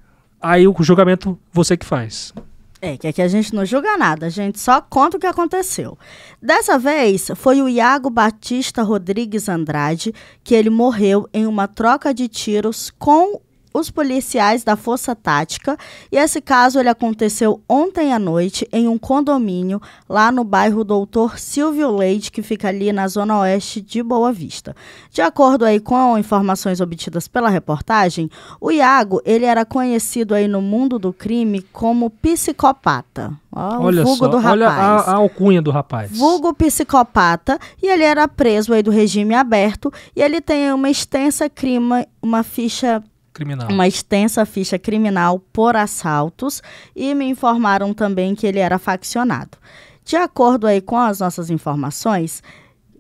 aí 0.40 0.68
o 0.68 0.74
julgamento 0.80 1.38
você 1.50 1.74
que 1.74 1.86
faz. 1.86 2.34
É, 2.82 2.98
que 2.98 3.06
aqui 3.08 3.22
a 3.22 3.28
gente 3.28 3.54
não 3.54 3.64
julga 3.64 3.96
nada, 3.96 4.26
a 4.26 4.28
gente 4.28 4.60
só 4.60 4.82
conta 4.82 5.16
o 5.16 5.20
que 5.20 5.26
aconteceu. 5.26 5.98
Dessa 6.40 6.78
vez, 6.78 7.30
foi 7.34 7.62
o 7.62 7.68
Iago 7.68 8.10
Batista 8.10 8.82
Rodrigues 8.82 9.48
Andrade 9.48 10.14
que 10.44 10.54
ele 10.54 10.68
morreu 10.68 11.26
em 11.32 11.46
uma 11.46 11.66
troca 11.66 12.12
de 12.12 12.28
tiros 12.28 12.92
com 12.98 13.40
os 13.78 13.90
policiais 13.90 14.64
da 14.64 14.76
Força 14.76 15.14
Tática. 15.14 15.76
E 16.10 16.16
esse 16.16 16.40
caso 16.40 16.78
ele 16.78 16.88
aconteceu 16.88 17.60
ontem 17.68 18.12
à 18.12 18.18
noite 18.18 18.66
em 18.72 18.88
um 18.88 18.98
condomínio 18.98 19.80
lá 20.08 20.32
no 20.32 20.44
bairro 20.44 20.84
Doutor 20.84 21.38
Silvio 21.38 21.94
Leite, 21.94 22.32
que 22.32 22.42
fica 22.42 22.68
ali 22.68 22.92
na 22.92 23.06
zona 23.08 23.38
oeste 23.40 23.80
de 23.80 24.02
Boa 24.02 24.32
Vista. 24.32 24.74
De 25.10 25.20
acordo 25.20 25.64
aí 25.64 25.78
com 25.78 26.16
informações 26.18 26.80
obtidas 26.80 27.28
pela 27.28 27.48
reportagem, 27.48 28.30
o 28.60 28.70
Iago, 28.70 29.20
ele 29.24 29.44
era 29.44 29.64
conhecido 29.64 30.34
aí 30.34 30.48
no 30.48 30.62
mundo 30.62 30.98
do 30.98 31.12
crime 31.12 31.62
como 31.72 32.10
psicopata. 32.10 33.32
Ó, 33.52 33.84
olha 33.84 34.02
o 34.02 34.04
vulgo 34.04 34.24
só, 34.24 34.28
do 34.28 34.36
rapaz. 34.36 34.52
olha 34.52 34.68
a, 34.68 35.00
a 35.00 35.14
alcunha 35.14 35.62
do 35.62 35.70
rapaz. 35.70 36.10
Vulgo 36.16 36.52
psicopata, 36.52 37.58
e 37.82 37.88
ele 37.88 38.04
era 38.04 38.28
preso 38.28 38.74
aí 38.74 38.82
do 38.82 38.90
regime 38.90 39.34
aberto, 39.34 39.92
e 40.14 40.20
ele 40.20 40.40
tem 40.40 40.72
uma 40.72 40.90
extensa 40.90 41.48
crime, 41.48 42.06
uma 42.22 42.42
ficha 42.42 43.02
Criminal. 43.36 43.68
uma 43.70 43.86
extensa 43.86 44.46
ficha 44.46 44.78
criminal 44.78 45.38
por 45.52 45.76
assaltos 45.76 46.62
e 46.94 47.14
me 47.14 47.26
informaram 47.26 47.92
também 47.92 48.34
que 48.34 48.46
ele 48.46 48.58
era 48.58 48.78
faccionado. 48.78 49.58
De 50.02 50.16
acordo 50.16 50.66
aí 50.66 50.80
com 50.80 50.96
as 50.96 51.20
nossas 51.20 51.50
informações 51.50 52.42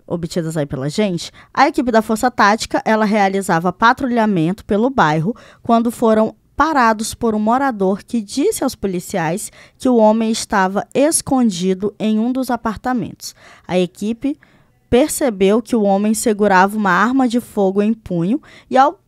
obtidas 0.06 0.56
aí 0.56 0.66
pela 0.66 0.90
gente, 0.90 1.32
a 1.54 1.66
equipe 1.66 1.90
da 1.90 2.02
Força 2.02 2.30
Tática, 2.30 2.82
ela 2.84 3.06
realizava 3.06 3.72
patrulhamento 3.72 4.62
pelo 4.64 4.90
bairro 4.90 5.34
quando 5.62 5.90
foram 5.90 6.36
parados 6.54 7.14
por 7.14 7.34
um 7.34 7.38
morador 7.38 8.02
que 8.04 8.20
disse 8.20 8.62
aos 8.62 8.74
policiais 8.74 9.50
que 9.78 9.88
o 9.88 9.96
homem 9.96 10.30
estava 10.30 10.86
escondido 10.94 11.94
em 11.98 12.18
um 12.18 12.30
dos 12.30 12.50
apartamentos. 12.50 13.34
A 13.66 13.78
equipe 13.78 14.38
percebeu 14.90 15.62
que 15.62 15.74
o 15.74 15.82
homem 15.82 16.12
segurava 16.12 16.76
uma 16.76 16.90
arma 16.90 17.26
de 17.26 17.40
fogo 17.40 17.82
em 17.82 17.92
punho 17.92 18.40
e, 18.70 18.76
ao 18.76 19.00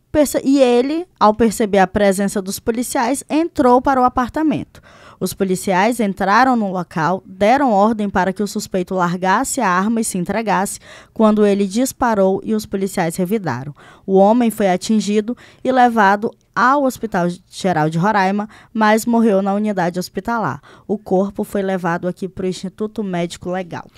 e 0.42 0.58
ele, 0.60 1.06
ao 1.20 1.34
perceber 1.34 1.78
a 1.78 1.86
presença 1.86 2.40
dos 2.40 2.58
policiais, 2.58 3.22
entrou 3.28 3.80
para 3.80 4.00
o 4.00 4.04
apartamento. 4.04 4.80
Os 5.20 5.34
policiais 5.34 5.98
entraram 5.98 6.54
no 6.54 6.70
local, 6.70 7.22
deram 7.26 7.72
ordem 7.72 8.08
para 8.08 8.32
que 8.32 8.42
o 8.42 8.46
suspeito 8.46 8.94
largasse 8.94 9.60
a 9.60 9.68
arma 9.68 10.00
e 10.00 10.04
se 10.04 10.16
entregasse, 10.16 10.78
quando 11.12 11.44
ele 11.44 11.66
disparou 11.66 12.40
e 12.44 12.54
os 12.54 12.64
policiais 12.64 13.16
revidaram. 13.16 13.74
O 14.06 14.14
homem 14.14 14.50
foi 14.50 14.70
atingido 14.70 15.36
e 15.62 15.72
levado 15.72 16.30
ao 16.54 16.84
Hospital 16.84 17.26
Geral 17.50 17.90
de 17.90 17.98
Roraima, 17.98 18.48
mas 18.72 19.04
morreu 19.04 19.42
na 19.42 19.54
unidade 19.54 19.98
hospitalar. 19.98 20.60
O 20.86 20.96
corpo 20.96 21.42
foi 21.42 21.62
levado 21.62 22.06
aqui 22.06 22.28
para 22.28 22.46
o 22.46 22.48
Instituto 22.48 23.02
Médico 23.02 23.50
Legal. 23.50 23.88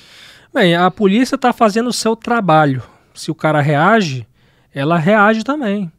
Bem, 0.52 0.75
a 0.75 0.90
polícia 0.90 1.37
está 1.37 1.52
fazendo 1.52 1.88
o 1.88 1.93
seu 1.93 2.17
trabalho. 2.17 2.83
Se 3.14 3.31
o 3.31 3.35
cara 3.35 3.61
reage, 3.61 4.26
ela 4.75 4.97
reage 4.97 5.45
também. 5.45 5.93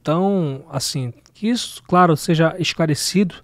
Então, 0.00 0.64
assim, 0.70 1.12
que 1.34 1.48
isso, 1.48 1.82
claro, 1.86 2.16
seja 2.16 2.54
esclarecido 2.58 3.36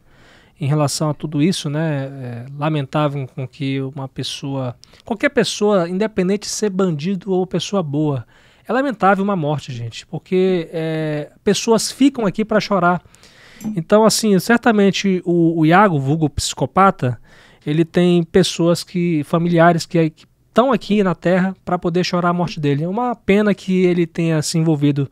em 0.61 0.67
relação 0.67 1.09
a 1.11 1.15
tudo 1.15 1.43
isso, 1.43 1.71
né? 1.71 2.07
É 2.07 2.47
lamentável 2.57 3.29
com 3.29 3.47
que 3.47 3.81
uma 3.81 4.09
pessoa, 4.09 4.77
qualquer 5.05 5.29
pessoa, 5.29 5.89
independente 5.89 6.43
de 6.43 6.49
ser 6.49 6.71
bandido 6.71 7.33
ou 7.33 7.47
pessoa 7.47 7.83
boa, 7.83 8.27
é 8.67 8.73
lamentável 8.73 9.25
uma 9.25 9.37
morte, 9.37 9.73
gente, 9.73 10.07
porque 10.07 10.69
é, 10.73 11.31
pessoas 11.45 11.91
ficam 11.91 12.27
aqui 12.27 12.45
para 12.45 12.61
chorar. 12.61 13.03
Então, 13.77 14.05
assim, 14.05 14.39
certamente 14.39 15.23
o, 15.25 15.61
o 15.61 15.67
Iago, 15.67 15.99
vulgo 15.99 16.29
psicopata, 16.29 17.19
ele 17.65 17.85
tem 17.85 18.23
pessoas 18.23 18.85
que, 18.85 19.23
familiares 19.25 19.87
que 19.87 20.13
estão 20.49 20.73
aqui 20.73 21.03
na 21.03 21.15
Terra 21.15 21.57
para 21.65 21.79
poder 21.79 22.05
chorar 22.05 22.31
a 22.31 22.33
morte 22.33 22.59
dele. 22.59 22.85
É 22.85 22.89
uma 22.89 23.15
pena 23.15 23.55
que 23.55 23.85
ele 23.85 24.07
tenha 24.07 24.43
se 24.43 24.59
envolvido 24.59 25.11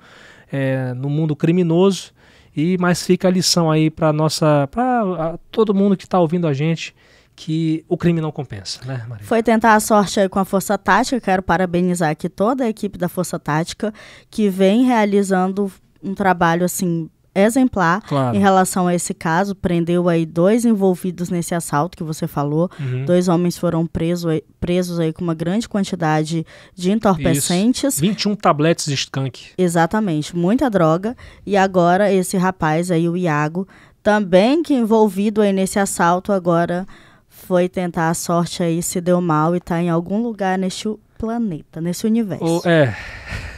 é, 0.51 0.95
no 0.95 1.09
mundo 1.09 1.35
criminoso 1.35 2.13
e 2.57 2.77
mas 2.79 3.03
fica 3.05 3.29
a 3.29 3.31
lição 3.31 3.71
aí 3.71 3.91
para 3.91 4.13
nossa, 4.13 4.69
para 4.71 5.39
todo 5.51 5.75
mundo 5.75 5.97
que 5.97 6.05
está 6.05 6.19
ouvindo 6.19 6.47
a 6.47 6.53
gente 6.53 6.95
que 7.37 7.85
o 7.87 7.99
crime 7.99 8.19
não 8.21 8.33
compensa, 8.33 8.81
né, 8.87 9.05
Maria? 9.07 9.27
Foi 9.27 9.43
tentar 9.43 9.75
a 9.75 9.81
sorte 9.81 10.19
aí 10.19 10.29
com 10.29 10.39
a 10.39 10.45
Força 10.45 10.79
Tática. 10.79 11.21
Quero 11.21 11.43
parabenizar 11.43 12.09
aqui 12.11 12.31
toda 12.31 12.65
a 12.65 12.69
equipe 12.69 12.97
da 12.97 13.11
Força 13.11 13.39
Tática 13.39 13.93
que 14.31 14.49
vem 14.49 14.85
realizando 14.85 15.71
um 16.03 16.15
trabalho 16.15 16.65
assim 16.65 17.11
exemplar 17.37 18.03
claro. 18.03 18.37
em 18.37 18.41
relação 18.41 18.87
a 18.87 18.95
esse 18.95 19.13
caso. 19.13 19.55
Prendeu 19.55 20.09
aí 20.09 20.25
dois 20.25 20.65
envolvidos 20.65 21.31
nesse 21.31 21.55
assalto 21.55 21.97
que 21.97 22.05
você 22.05 22.27
falou. 22.27 22.71
Uhum. 22.79 23.05
Dois 23.05 23.29
homens 23.29 23.57
foram 23.57 23.87
presos, 23.87 24.41
presos 24.61 24.99
aí 24.99 25.13
com 25.13 25.23
uma 25.23 25.35
grande 25.35 25.69
quantidade 25.69 26.47
de 26.75 26.91
entorpecentes. 26.91 27.95
Isso. 27.95 28.01
21 28.01 28.37
tabletes 28.37 28.87
de 28.87 28.95
skunk. 28.95 29.51
Exatamente, 29.57 30.37
muita 30.37 30.71
droga. 30.71 31.17
E 31.45 31.57
agora 31.57 32.13
esse 32.13 32.37
rapaz 32.37 32.91
aí, 32.91 33.09
o 33.09 33.17
Iago, 33.17 33.67
também 34.03 34.63
que 34.63 34.75
envolvido 34.75 35.43
aí 35.43 35.53
nesse 35.53 35.79
assalto, 35.79 36.33
agora 36.33 36.87
foi 37.29 37.69
tentar 37.69 38.09
a 38.09 38.15
sorte 38.15 38.63
aí, 38.63 38.83
se 38.83 39.01
deu 39.01 39.21
mal 39.21 39.55
e 39.55 39.59
está 39.59 39.81
em 39.81 39.91
algum 39.91 40.23
lugar 40.23 40.59
neste 40.59 40.89
planeta, 41.19 41.81
nesse 41.81 42.07
universo. 42.07 42.63
Oh, 42.65 42.69
é. 42.69 42.97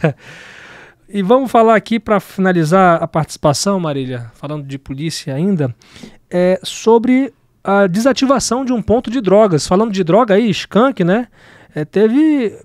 E 1.10 1.22
vamos 1.22 1.50
falar 1.50 1.74
aqui 1.74 1.98
para 1.98 2.20
finalizar 2.20 3.02
a 3.02 3.08
participação, 3.08 3.80
Marília, 3.80 4.30
falando 4.34 4.66
de 4.66 4.78
polícia 4.78 5.34
ainda, 5.34 5.74
é 6.30 6.60
sobre 6.62 7.32
a 7.64 7.86
desativação 7.86 8.62
de 8.62 8.74
um 8.74 8.82
ponto 8.82 9.10
de 9.10 9.22
drogas. 9.22 9.66
Falando 9.66 9.90
de 9.90 10.04
droga 10.04 10.34
aí, 10.34 10.50
skunk, 10.50 11.02
né? 11.02 11.28
É, 11.74 11.86
teve 11.86 12.58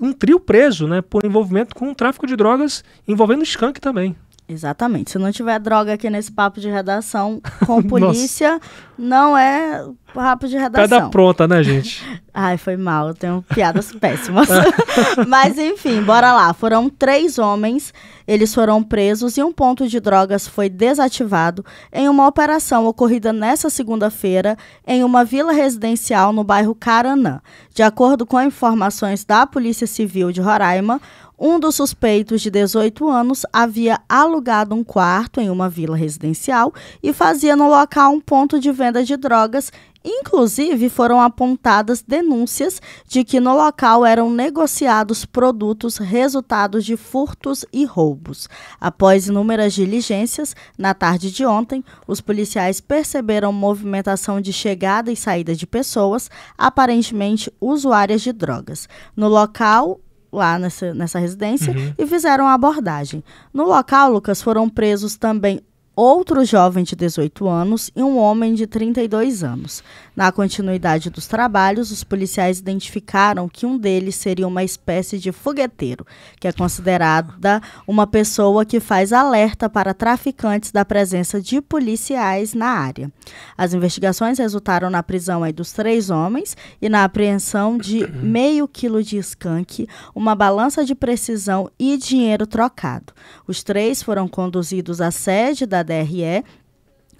um 0.00 0.12
trio 0.12 0.38
preso, 0.38 0.86
né, 0.86 1.02
por 1.02 1.24
envolvimento 1.24 1.74
com 1.74 1.90
o 1.90 1.94
tráfico 1.94 2.26
de 2.26 2.36
drogas 2.36 2.84
envolvendo 3.06 3.42
skunk 3.42 3.80
também. 3.80 4.14
Exatamente. 4.48 5.10
Se 5.10 5.18
não 5.18 5.30
tiver 5.30 5.58
droga 5.58 5.92
aqui 5.92 6.08
nesse 6.08 6.32
papo 6.32 6.58
de 6.58 6.70
redação 6.70 7.38
com 7.66 7.82
polícia, 7.82 8.58
não 8.96 9.36
é 9.36 9.84
papo 10.14 10.48
de 10.48 10.56
redação. 10.56 10.88
Pedra 10.88 11.10
pronta, 11.10 11.46
né, 11.46 11.62
gente? 11.62 12.02
Ai, 12.32 12.56
foi 12.56 12.76
mal. 12.76 13.08
Eu 13.08 13.14
tenho 13.14 13.44
piadas 13.54 13.92
péssimas. 13.92 14.48
Mas, 15.28 15.58
enfim, 15.58 16.02
bora 16.02 16.32
lá. 16.32 16.54
Foram 16.54 16.88
três 16.88 17.38
homens. 17.38 17.92
Eles 18.26 18.54
foram 18.54 18.82
presos 18.82 19.36
e 19.36 19.42
um 19.42 19.52
ponto 19.52 19.86
de 19.86 20.00
drogas 20.00 20.48
foi 20.48 20.68
desativado 20.68 21.64
em 21.92 22.08
uma 22.08 22.26
operação 22.26 22.86
ocorrida 22.86 23.32
nessa 23.32 23.68
segunda-feira 23.68 24.56
em 24.86 25.04
uma 25.04 25.24
vila 25.24 25.52
residencial 25.52 26.32
no 26.32 26.44
bairro 26.44 26.74
Caranã. 26.74 27.40
De 27.74 27.82
acordo 27.82 28.24
com 28.24 28.40
informações 28.40 29.24
da 29.24 29.46
Polícia 29.46 29.86
Civil 29.86 30.30
de 30.30 30.40
Roraima, 30.40 31.00
um 31.38 31.60
dos 31.60 31.76
suspeitos, 31.76 32.40
de 32.40 32.50
18 32.50 33.08
anos, 33.08 33.46
havia 33.52 34.00
alugado 34.08 34.74
um 34.74 34.82
quarto 34.82 35.40
em 35.40 35.48
uma 35.48 35.68
vila 35.68 35.96
residencial 35.96 36.74
e 37.00 37.12
fazia 37.12 37.54
no 37.54 37.68
local 37.68 38.12
um 38.12 38.20
ponto 38.20 38.58
de 38.58 38.72
venda 38.72 39.04
de 39.04 39.16
drogas. 39.16 39.70
Inclusive, 40.04 40.88
foram 40.88 41.20
apontadas 41.20 42.02
denúncias 42.02 42.80
de 43.06 43.22
que 43.22 43.38
no 43.38 43.54
local 43.54 44.04
eram 44.04 44.30
negociados 44.30 45.24
produtos 45.24 45.98
resultados 45.98 46.84
de 46.84 46.96
furtos 46.96 47.64
e 47.72 47.84
roubos. 47.84 48.48
Após 48.80 49.28
inúmeras 49.28 49.74
diligências, 49.74 50.56
na 50.76 50.94
tarde 50.94 51.30
de 51.30 51.44
ontem, 51.44 51.84
os 52.06 52.20
policiais 52.20 52.80
perceberam 52.80 53.52
movimentação 53.52 54.40
de 54.40 54.52
chegada 54.52 55.12
e 55.12 55.16
saída 55.16 55.54
de 55.54 55.66
pessoas, 55.66 56.30
aparentemente 56.56 57.52
usuárias 57.60 58.22
de 58.22 58.32
drogas. 58.32 58.88
No 59.14 59.28
local, 59.28 60.00
lá 60.32 60.58
nessa, 60.58 60.94
nessa 60.94 61.18
residência 61.18 61.72
uhum. 61.72 61.94
e 61.96 62.06
fizeram 62.06 62.46
a 62.46 62.54
abordagem. 62.54 63.22
No 63.52 63.64
local, 63.64 64.12
Lucas, 64.12 64.42
foram 64.42 64.68
presos 64.68 65.16
também 65.16 65.60
outro 65.98 66.44
jovem 66.44 66.84
de 66.84 66.94
18 66.94 67.48
anos 67.48 67.90
e 67.96 68.00
um 68.00 68.18
homem 68.18 68.54
de 68.54 68.68
32 68.68 69.42
anos. 69.42 69.82
Na 70.14 70.30
continuidade 70.30 71.10
dos 71.10 71.26
trabalhos, 71.26 71.90
os 71.90 72.04
policiais 72.04 72.60
identificaram 72.60 73.48
que 73.48 73.66
um 73.66 73.76
deles 73.76 74.14
seria 74.14 74.46
uma 74.46 74.62
espécie 74.62 75.18
de 75.18 75.32
fogueteiro, 75.32 76.06
que 76.38 76.46
é 76.46 76.52
considerada 76.52 77.60
uma 77.84 78.06
pessoa 78.06 78.64
que 78.64 78.78
faz 78.78 79.12
alerta 79.12 79.68
para 79.68 79.92
traficantes 79.92 80.70
da 80.70 80.84
presença 80.84 81.40
de 81.40 81.60
policiais 81.60 82.54
na 82.54 82.68
área. 82.68 83.10
As 83.56 83.74
investigações 83.74 84.38
resultaram 84.38 84.90
na 84.90 85.02
prisão 85.02 85.40
dos 85.52 85.72
três 85.72 86.10
homens 86.10 86.56
e 86.80 86.88
na 86.88 87.02
apreensão 87.02 87.76
de 87.76 88.06
meio 88.22 88.68
quilo 88.68 89.02
de 89.02 89.18
skunk, 89.18 89.88
uma 90.14 90.36
balança 90.36 90.84
de 90.84 90.94
precisão 90.94 91.68
e 91.76 91.96
dinheiro 91.96 92.46
trocado. 92.46 93.12
Os 93.48 93.64
três 93.64 94.00
foram 94.00 94.28
conduzidos 94.28 95.00
à 95.00 95.10
sede 95.10 95.66
da 95.66 95.87
DRE, 95.88 96.44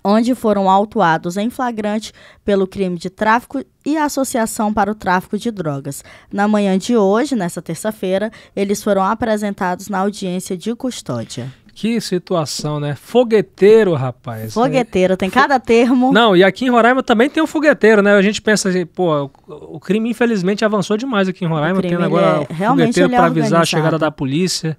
onde 0.04 0.34
foram 0.34 0.70
autuados 0.70 1.36
em 1.36 1.50
flagrante 1.50 2.12
pelo 2.44 2.66
crime 2.66 2.98
de 2.98 3.10
tráfico 3.10 3.62
e 3.84 3.96
associação 3.96 4.72
para 4.72 4.90
o 4.90 4.94
tráfico 4.94 5.36
de 5.38 5.50
drogas. 5.50 6.04
Na 6.32 6.46
manhã 6.46 6.78
de 6.78 6.96
hoje, 6.96 7.34
nessa 7.34 7.60
terça-feira, 7.60 8.30
eles 8.54 8.82
foram 8.82 9.02
apresentados 9.02 9.88
na 9.88 9.98
audiência 9.98 10.56
de 10.56 10.74
custódia. 10.74 11.52
Que 11.74 12.00
situação, 12.00 12.80
né? 12.80 12.96
Fogueteiro, 12.96 13.94
rapaz. 13.94 14.52
Fogueteiro, 14.52 15.16
tem 15.16 15.30
cada 15.30 15.60
termo. 15.60 16.12
Não, 16.12 16.36
e 16.36 16.42
aqui 16.42 16.64
em 16.64 16.70
Roraima 16.70 17.04
também 17.04 17.30
tem 17.30 17.40
um 17.40 17.46
fogueteiro, 17.46 18.02
né? 18.02 18.16
A 18.16 18.22
gente 18.22 18.42
pensa, 18.42 18.68
assim, 18.68 18.84
pô, 18.84 19.30
o 19.46 19.78
crime 19.78 20.10
infelizmente 20.10 20.64
avançou 20.64 20.96
demais 20.96 21.28
aqui 21.28 21.44
em 21.44 21.48
Roraima, 21.48 21.80
tendo 21.80 22.02
agora 22.02 22.44
é, 22.50 22.66
fogueteiro 22.66 23.08
para 23.10 23.26
avisar 23.26 23.62
a 23.62 23.64
chegada 23.64 23.96
da 23.96 24.10
polícia. 24.10 24.76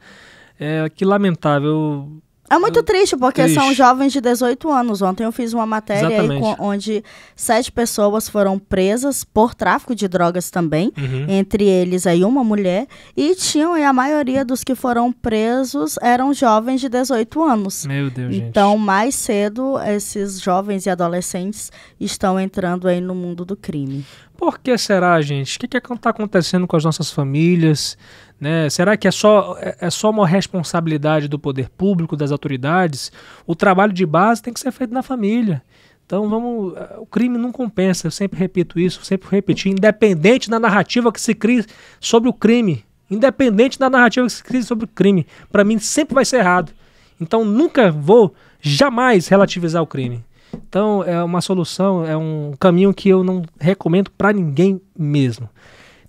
É, 0.59 0.89
que 0.93 1.05
lamentável. 1.05 2.09
É 2.49 2.57
muito 2.57 2.81
triste, 2.83 3.15
porque 3.15 3.43
triste. 3.43 3.59
são 3.59 3.73
jovens 3.73 4.11
de 4.11 4.19
18 4.19 4.69
anos. 4.71 5.01
Ontem 5.01 5.23
eu 5.23 5.31
fiz 5.31 5.53
uma 5.53 5.65
matéria 5.65 6.21
aí 6.21 6.39
com, 6.39 6.55
onde 6.59 7.03
sete 7.35 7.71
pessoas 7.71 8.27
foram 8.27 8.57
presas 8.57 9.23
por 9.23 9.53
tráfico 9.53 9.93
de 9.93 10.07
drogas 10.07 10.49
também, 10.49 10.91
uhum. 10.97 11.25
entre 11.29 11.65
eles 11.65 12.07
aí 12.07 12.23
uma 12.23 12.43
mulher, 12.43 12.87
e 13.15 13.35
tinham 13.35 13.77
e 13.77 13.83
a 13.83 13.93
maioria 13.93 14.43
dos 14.43 14.63
que 14.63 14.75
foram 14.75 15.11
presos 15.11 15.95
eram 16.01 16.33
jovens 16.33 16.81
de 16.81 16.89
18 16.89 17.43
anos. 17.43 17.85
Meu 17.85 18.09
Deus, 18.09 18.35
Então, 18.35 18.71
gente. 18.71 18.85
mais 18.85 19.15
cedo, 19.15 19.79
esses 19.79 20.39
jovens 20.39 20.85
e 20.85 20.89
adolescentes 20.89 21.71
estão 21.99 22.39
entrando 22.39 22.87
aí 22.87 22.99
no 22.99 23.13
mundo 23.13 23.45
do 23.45 23.55
crime. 23.55 24.05
Por 24.39 24.57
que 24.57 24.77
será, 24.77 25.19
gente? 25.21 25.57
O 25.57 25.59
que 25.59 25.77
está 25.77 26.11
acontecendo 26.11 26.65
com 26.65 26.77
as 26.77 26.85
nossas 26.85 27.11
famílias? 27.11 27.97
Né? 28.39 28.69
Será 28.69 28.95
que 28.95 29.05
é 29.05 29.11
só, 29.11 29.57
é, 29.59 29.75
é 29.81 29.89
só 29.89 30.09
uma 30.09 30.25
responsabilidade 30.25 31.27
do 31.27 31.37
poder 31.37 31.67
público, 31.67 32.15
das 32.15 32.31
autoridades? 32.31 33.11
O 33.45 33.53
trabalho 33.53 33.91
de 33.91 34.05
base 34.05 34.41
tem 34.41 34.53
que 34.53 34.61
ser 34.61 34.71
feito 34.71 34.93
na 34.93 35.03
família. 35.03 35.61
Então 36.05 36.29
vamos, 36.29 36.73
é, 36.77 36.95
o 36.99 37.05
crime 37.05 37.37
não 37.37 37.51
compensa, 37.51 38.07
eu 38.07 38.11
sempre 38.11 38.39
repito 38.39 38.79
isso, 38.79 39.03
sempre 39.03 39.27
repetir, 39.29 39.73
independente 39.73 40.49
da 40.49 40.57
narrativa 40.57 41.11
que 41.11 41.19
se 41.19 41.35
cria 41.35 41.65
sobre 41.99 42.29
o 42.29 42.33
crime, 42.33 42.85
independente 43.11 43.77
da 43.77 43.89
narrativa 43.89 44.25
que 44.25 44.31
se 44.31 44.43
cria 44.43 44.63
sobre 44.63 44.85
o 44.85 44.87
crime, 44.87 45.27
para 45.51 45.65
mim 45.65 45.77
sempre 45.79 46.15
vai 46.15 46.23
ser 46.23 46.37
errado. 46.37 46.71
Então 47.19 47.43
nunca 47.43 47.91
vou 47.91 48.33
jamais 48.61 49.27
relativizar 49.27 49.83
o 49.83 49.87
crime. 49.87 50.23
Então 50.69 51.03
é 51.03 51.21
uma 51.23 51.41
solução, 51.41 52.05
é 52.05 52.15
um 52.15 52.53
caminho 52.59 52.93
que 52.93 53.09
eu 53.09 53.23
não 53.23 53.41
recomendo 53.59 54.11
para 54.11 54.31
ninguém 54.31 54.79
mesmo. 54.97 55.49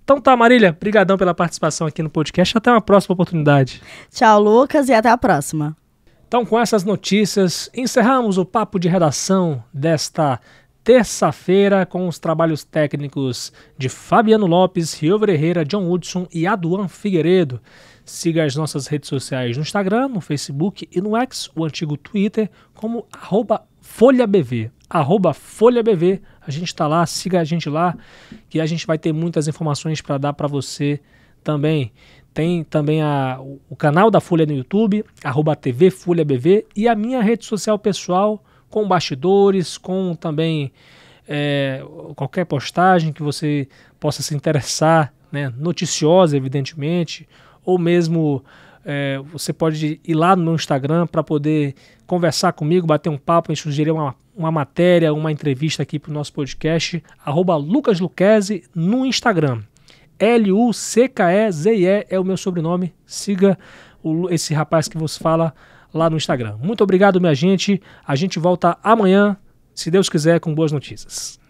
Então 0.03 0.21
tá, 0.21 0.37
Marília, 0.37 0.71
brigadão 0.79 1.17
pela 1.17 1.33
participação 1.33 1.87
aqui 1.87 2.03
no 2.03 2.09
podcast. 2.09 2.55
Até 2.55 2.71
uma 2.71 2.81
próxima 2.81 3.13
oportunidade. 3.13 3.81
Tchau, 4.11 4.41
Lucas, 4.41 4.87
e 4.87 4.93
até 4.93 5.09
a 5.09 5.17
próxima. 5.17 5.75
Então, 6.27 6.45
com 6.45 6.59
essas 6.59 6.83
notícias, 6.83 7.69
encerramos 7.75 8.37
o 8.37 8.45
papo 8.45 8.79
de 8.79 8.87
redação 8.87 9.63
desta 9.73 10.39
terça-feira 10.83 11.85
com 11.85 12.07
os 12.07 12.19
trabalhos 12.19 12.63
técnicos 12.63 13.51
de 13.77 13.89
Fabiano 13.89 14.45
Lopes, 14.45 14.93
Rio 14.93 15.19
Herrera, 15.29 15.65
John 15.65 15.91
Hudson 15.91 16.27
e 16.31 16.45
Aduan 16.47 16.87
Figueiredo. 16.87 17.59
Siga 18.05 18.45
as 18.45 18.55
nossas 18.55 18.87
redes 18.87 19.09
sociais 19.09 19.57
no 19.57 19.63
Instagram, 19.63 20.07
no 20.07 20.21
Facebook 20.21 20.87
e 20.91 21.01
no 21.01 21.15
X, 21.17 21.49
o 21.55 21.65
antigo 21.65 21.97
Twitter, 21.97 22.49
como 22.73 23.05
arroba 23.11 23.63
FolhaBV. 23.81 24.71
Arroba 24.89 25.33
FolhaBV. 25.33 26.21
A 26.45 26.51
gente 26.51 26.67
está 26.67 26.87
lá, 26.87 27.05
siga 27.05 27.39
a 27.39 27.43
gente 27.43 27.69
lá, 27.69 27.95
que 28.49 28.59
a 28.59 28.65
gente 28.65 28.87
vai 28.87 28.97
ter 28.97 29.11
muitas 29.11 29.47
informações 29.47 30.01
para 30.01 30.17
dar 30.17 30.33
para 30.33 30.47
você 30.47 30.99
também. 31.43 31.91
Tem 32.33 32.63
também 32.63 33.01
a, 33.01 33.39
o 33.69 33.75
canal 33.75 34.09
da 34.09 34.21
Folha 34.21 34.45
no 34.45 34.53
YouTube, 34.53 35.03
arroba 35.23 35.55
TV 35.55 35.89
Folha 35.89 36.23
BV, 36.23 36.65
e 36.75 36.87
a 36.87 36.95
minha 36.95 37.21
rede 37.21 37.45
social 37.45 37.77
pessoal, 37.77 38.43
com 38.69 38.87
bastidores, 38.87 39.77
com 39.77 40.15
também 40.15 40.71
é, 41.27 41.83
qualquer 42.15 42.45
postagem 42.45 43.11
que 43.11 43.21
você 43.21 43.67
possa 43.99 44.23
se 44.23 44.33
interessar, 44.33 45.13
né, 45.31 45.51
noticiosa, 45.57 46.37
evidentemente, 46.37 47.27
ou 47.65 47.77
mesmo 47.77 48.43
é, 48.83 49.19
você 49.31 49.53
pode 49.53 49.99
ir 50.03 50.13
lá 50.13 50.35
no 50.35 50.43
meu 50.43 50.55
Instagram 50.55 51.05
para 51.07 51.23
poder 51.23 51.75
conversar 52.11 52.51
comigo, 52.51 52.85
bater 52.85 53.07
um 53.07 53.17
papo 53.17 53.53
e 53.53 53.55
sugerir 53.55 53.89
uma, 53.89 54.13
uma 54.35 54.51
matéria, 54.51 55.13
uma 55.13 55.31
entrevista 55.31 55.81
aqui 55.81 55.97
para 55.97 56.11
o 56.11 56.13
nosso 56.13 56.33
podcast, 56.33 57.01
arroba 57.25 57.55
no 58.75 59.05
Instagram. 59.05 59.61
L-U-C-K-E-Z-I-E 60.19 62.05
é 62.09 62.19
o 62.19 62.23
meu 62.25 62.35
sobrenome. 62.35 62.93
Siga 63.05 63.57
o, 64.03 64.29
esse 64.29 64.53
rapaz 64.53 64.89
que 64.89 64.97
você 64.97 65.17
fala 65.17 65.53
lá 65.93 66.09
no 66.09 66.17
Instagram. 66.17 66.57
Muito 66.61 66.83
obrigado, 66.83 67.21
minha 67.21 67.33
gente. 67.33 67.81
A 68.05 68.13
gente 68.13 68.39
volta 68.39 68.77
amanhã, 68.83 69.37
se 69.73 69.89
Deus 69.89 70.09
quiser, 70.09 70.41
com 70.41 70.53
boas 70.53 70.73
notícias. 70.73 71.40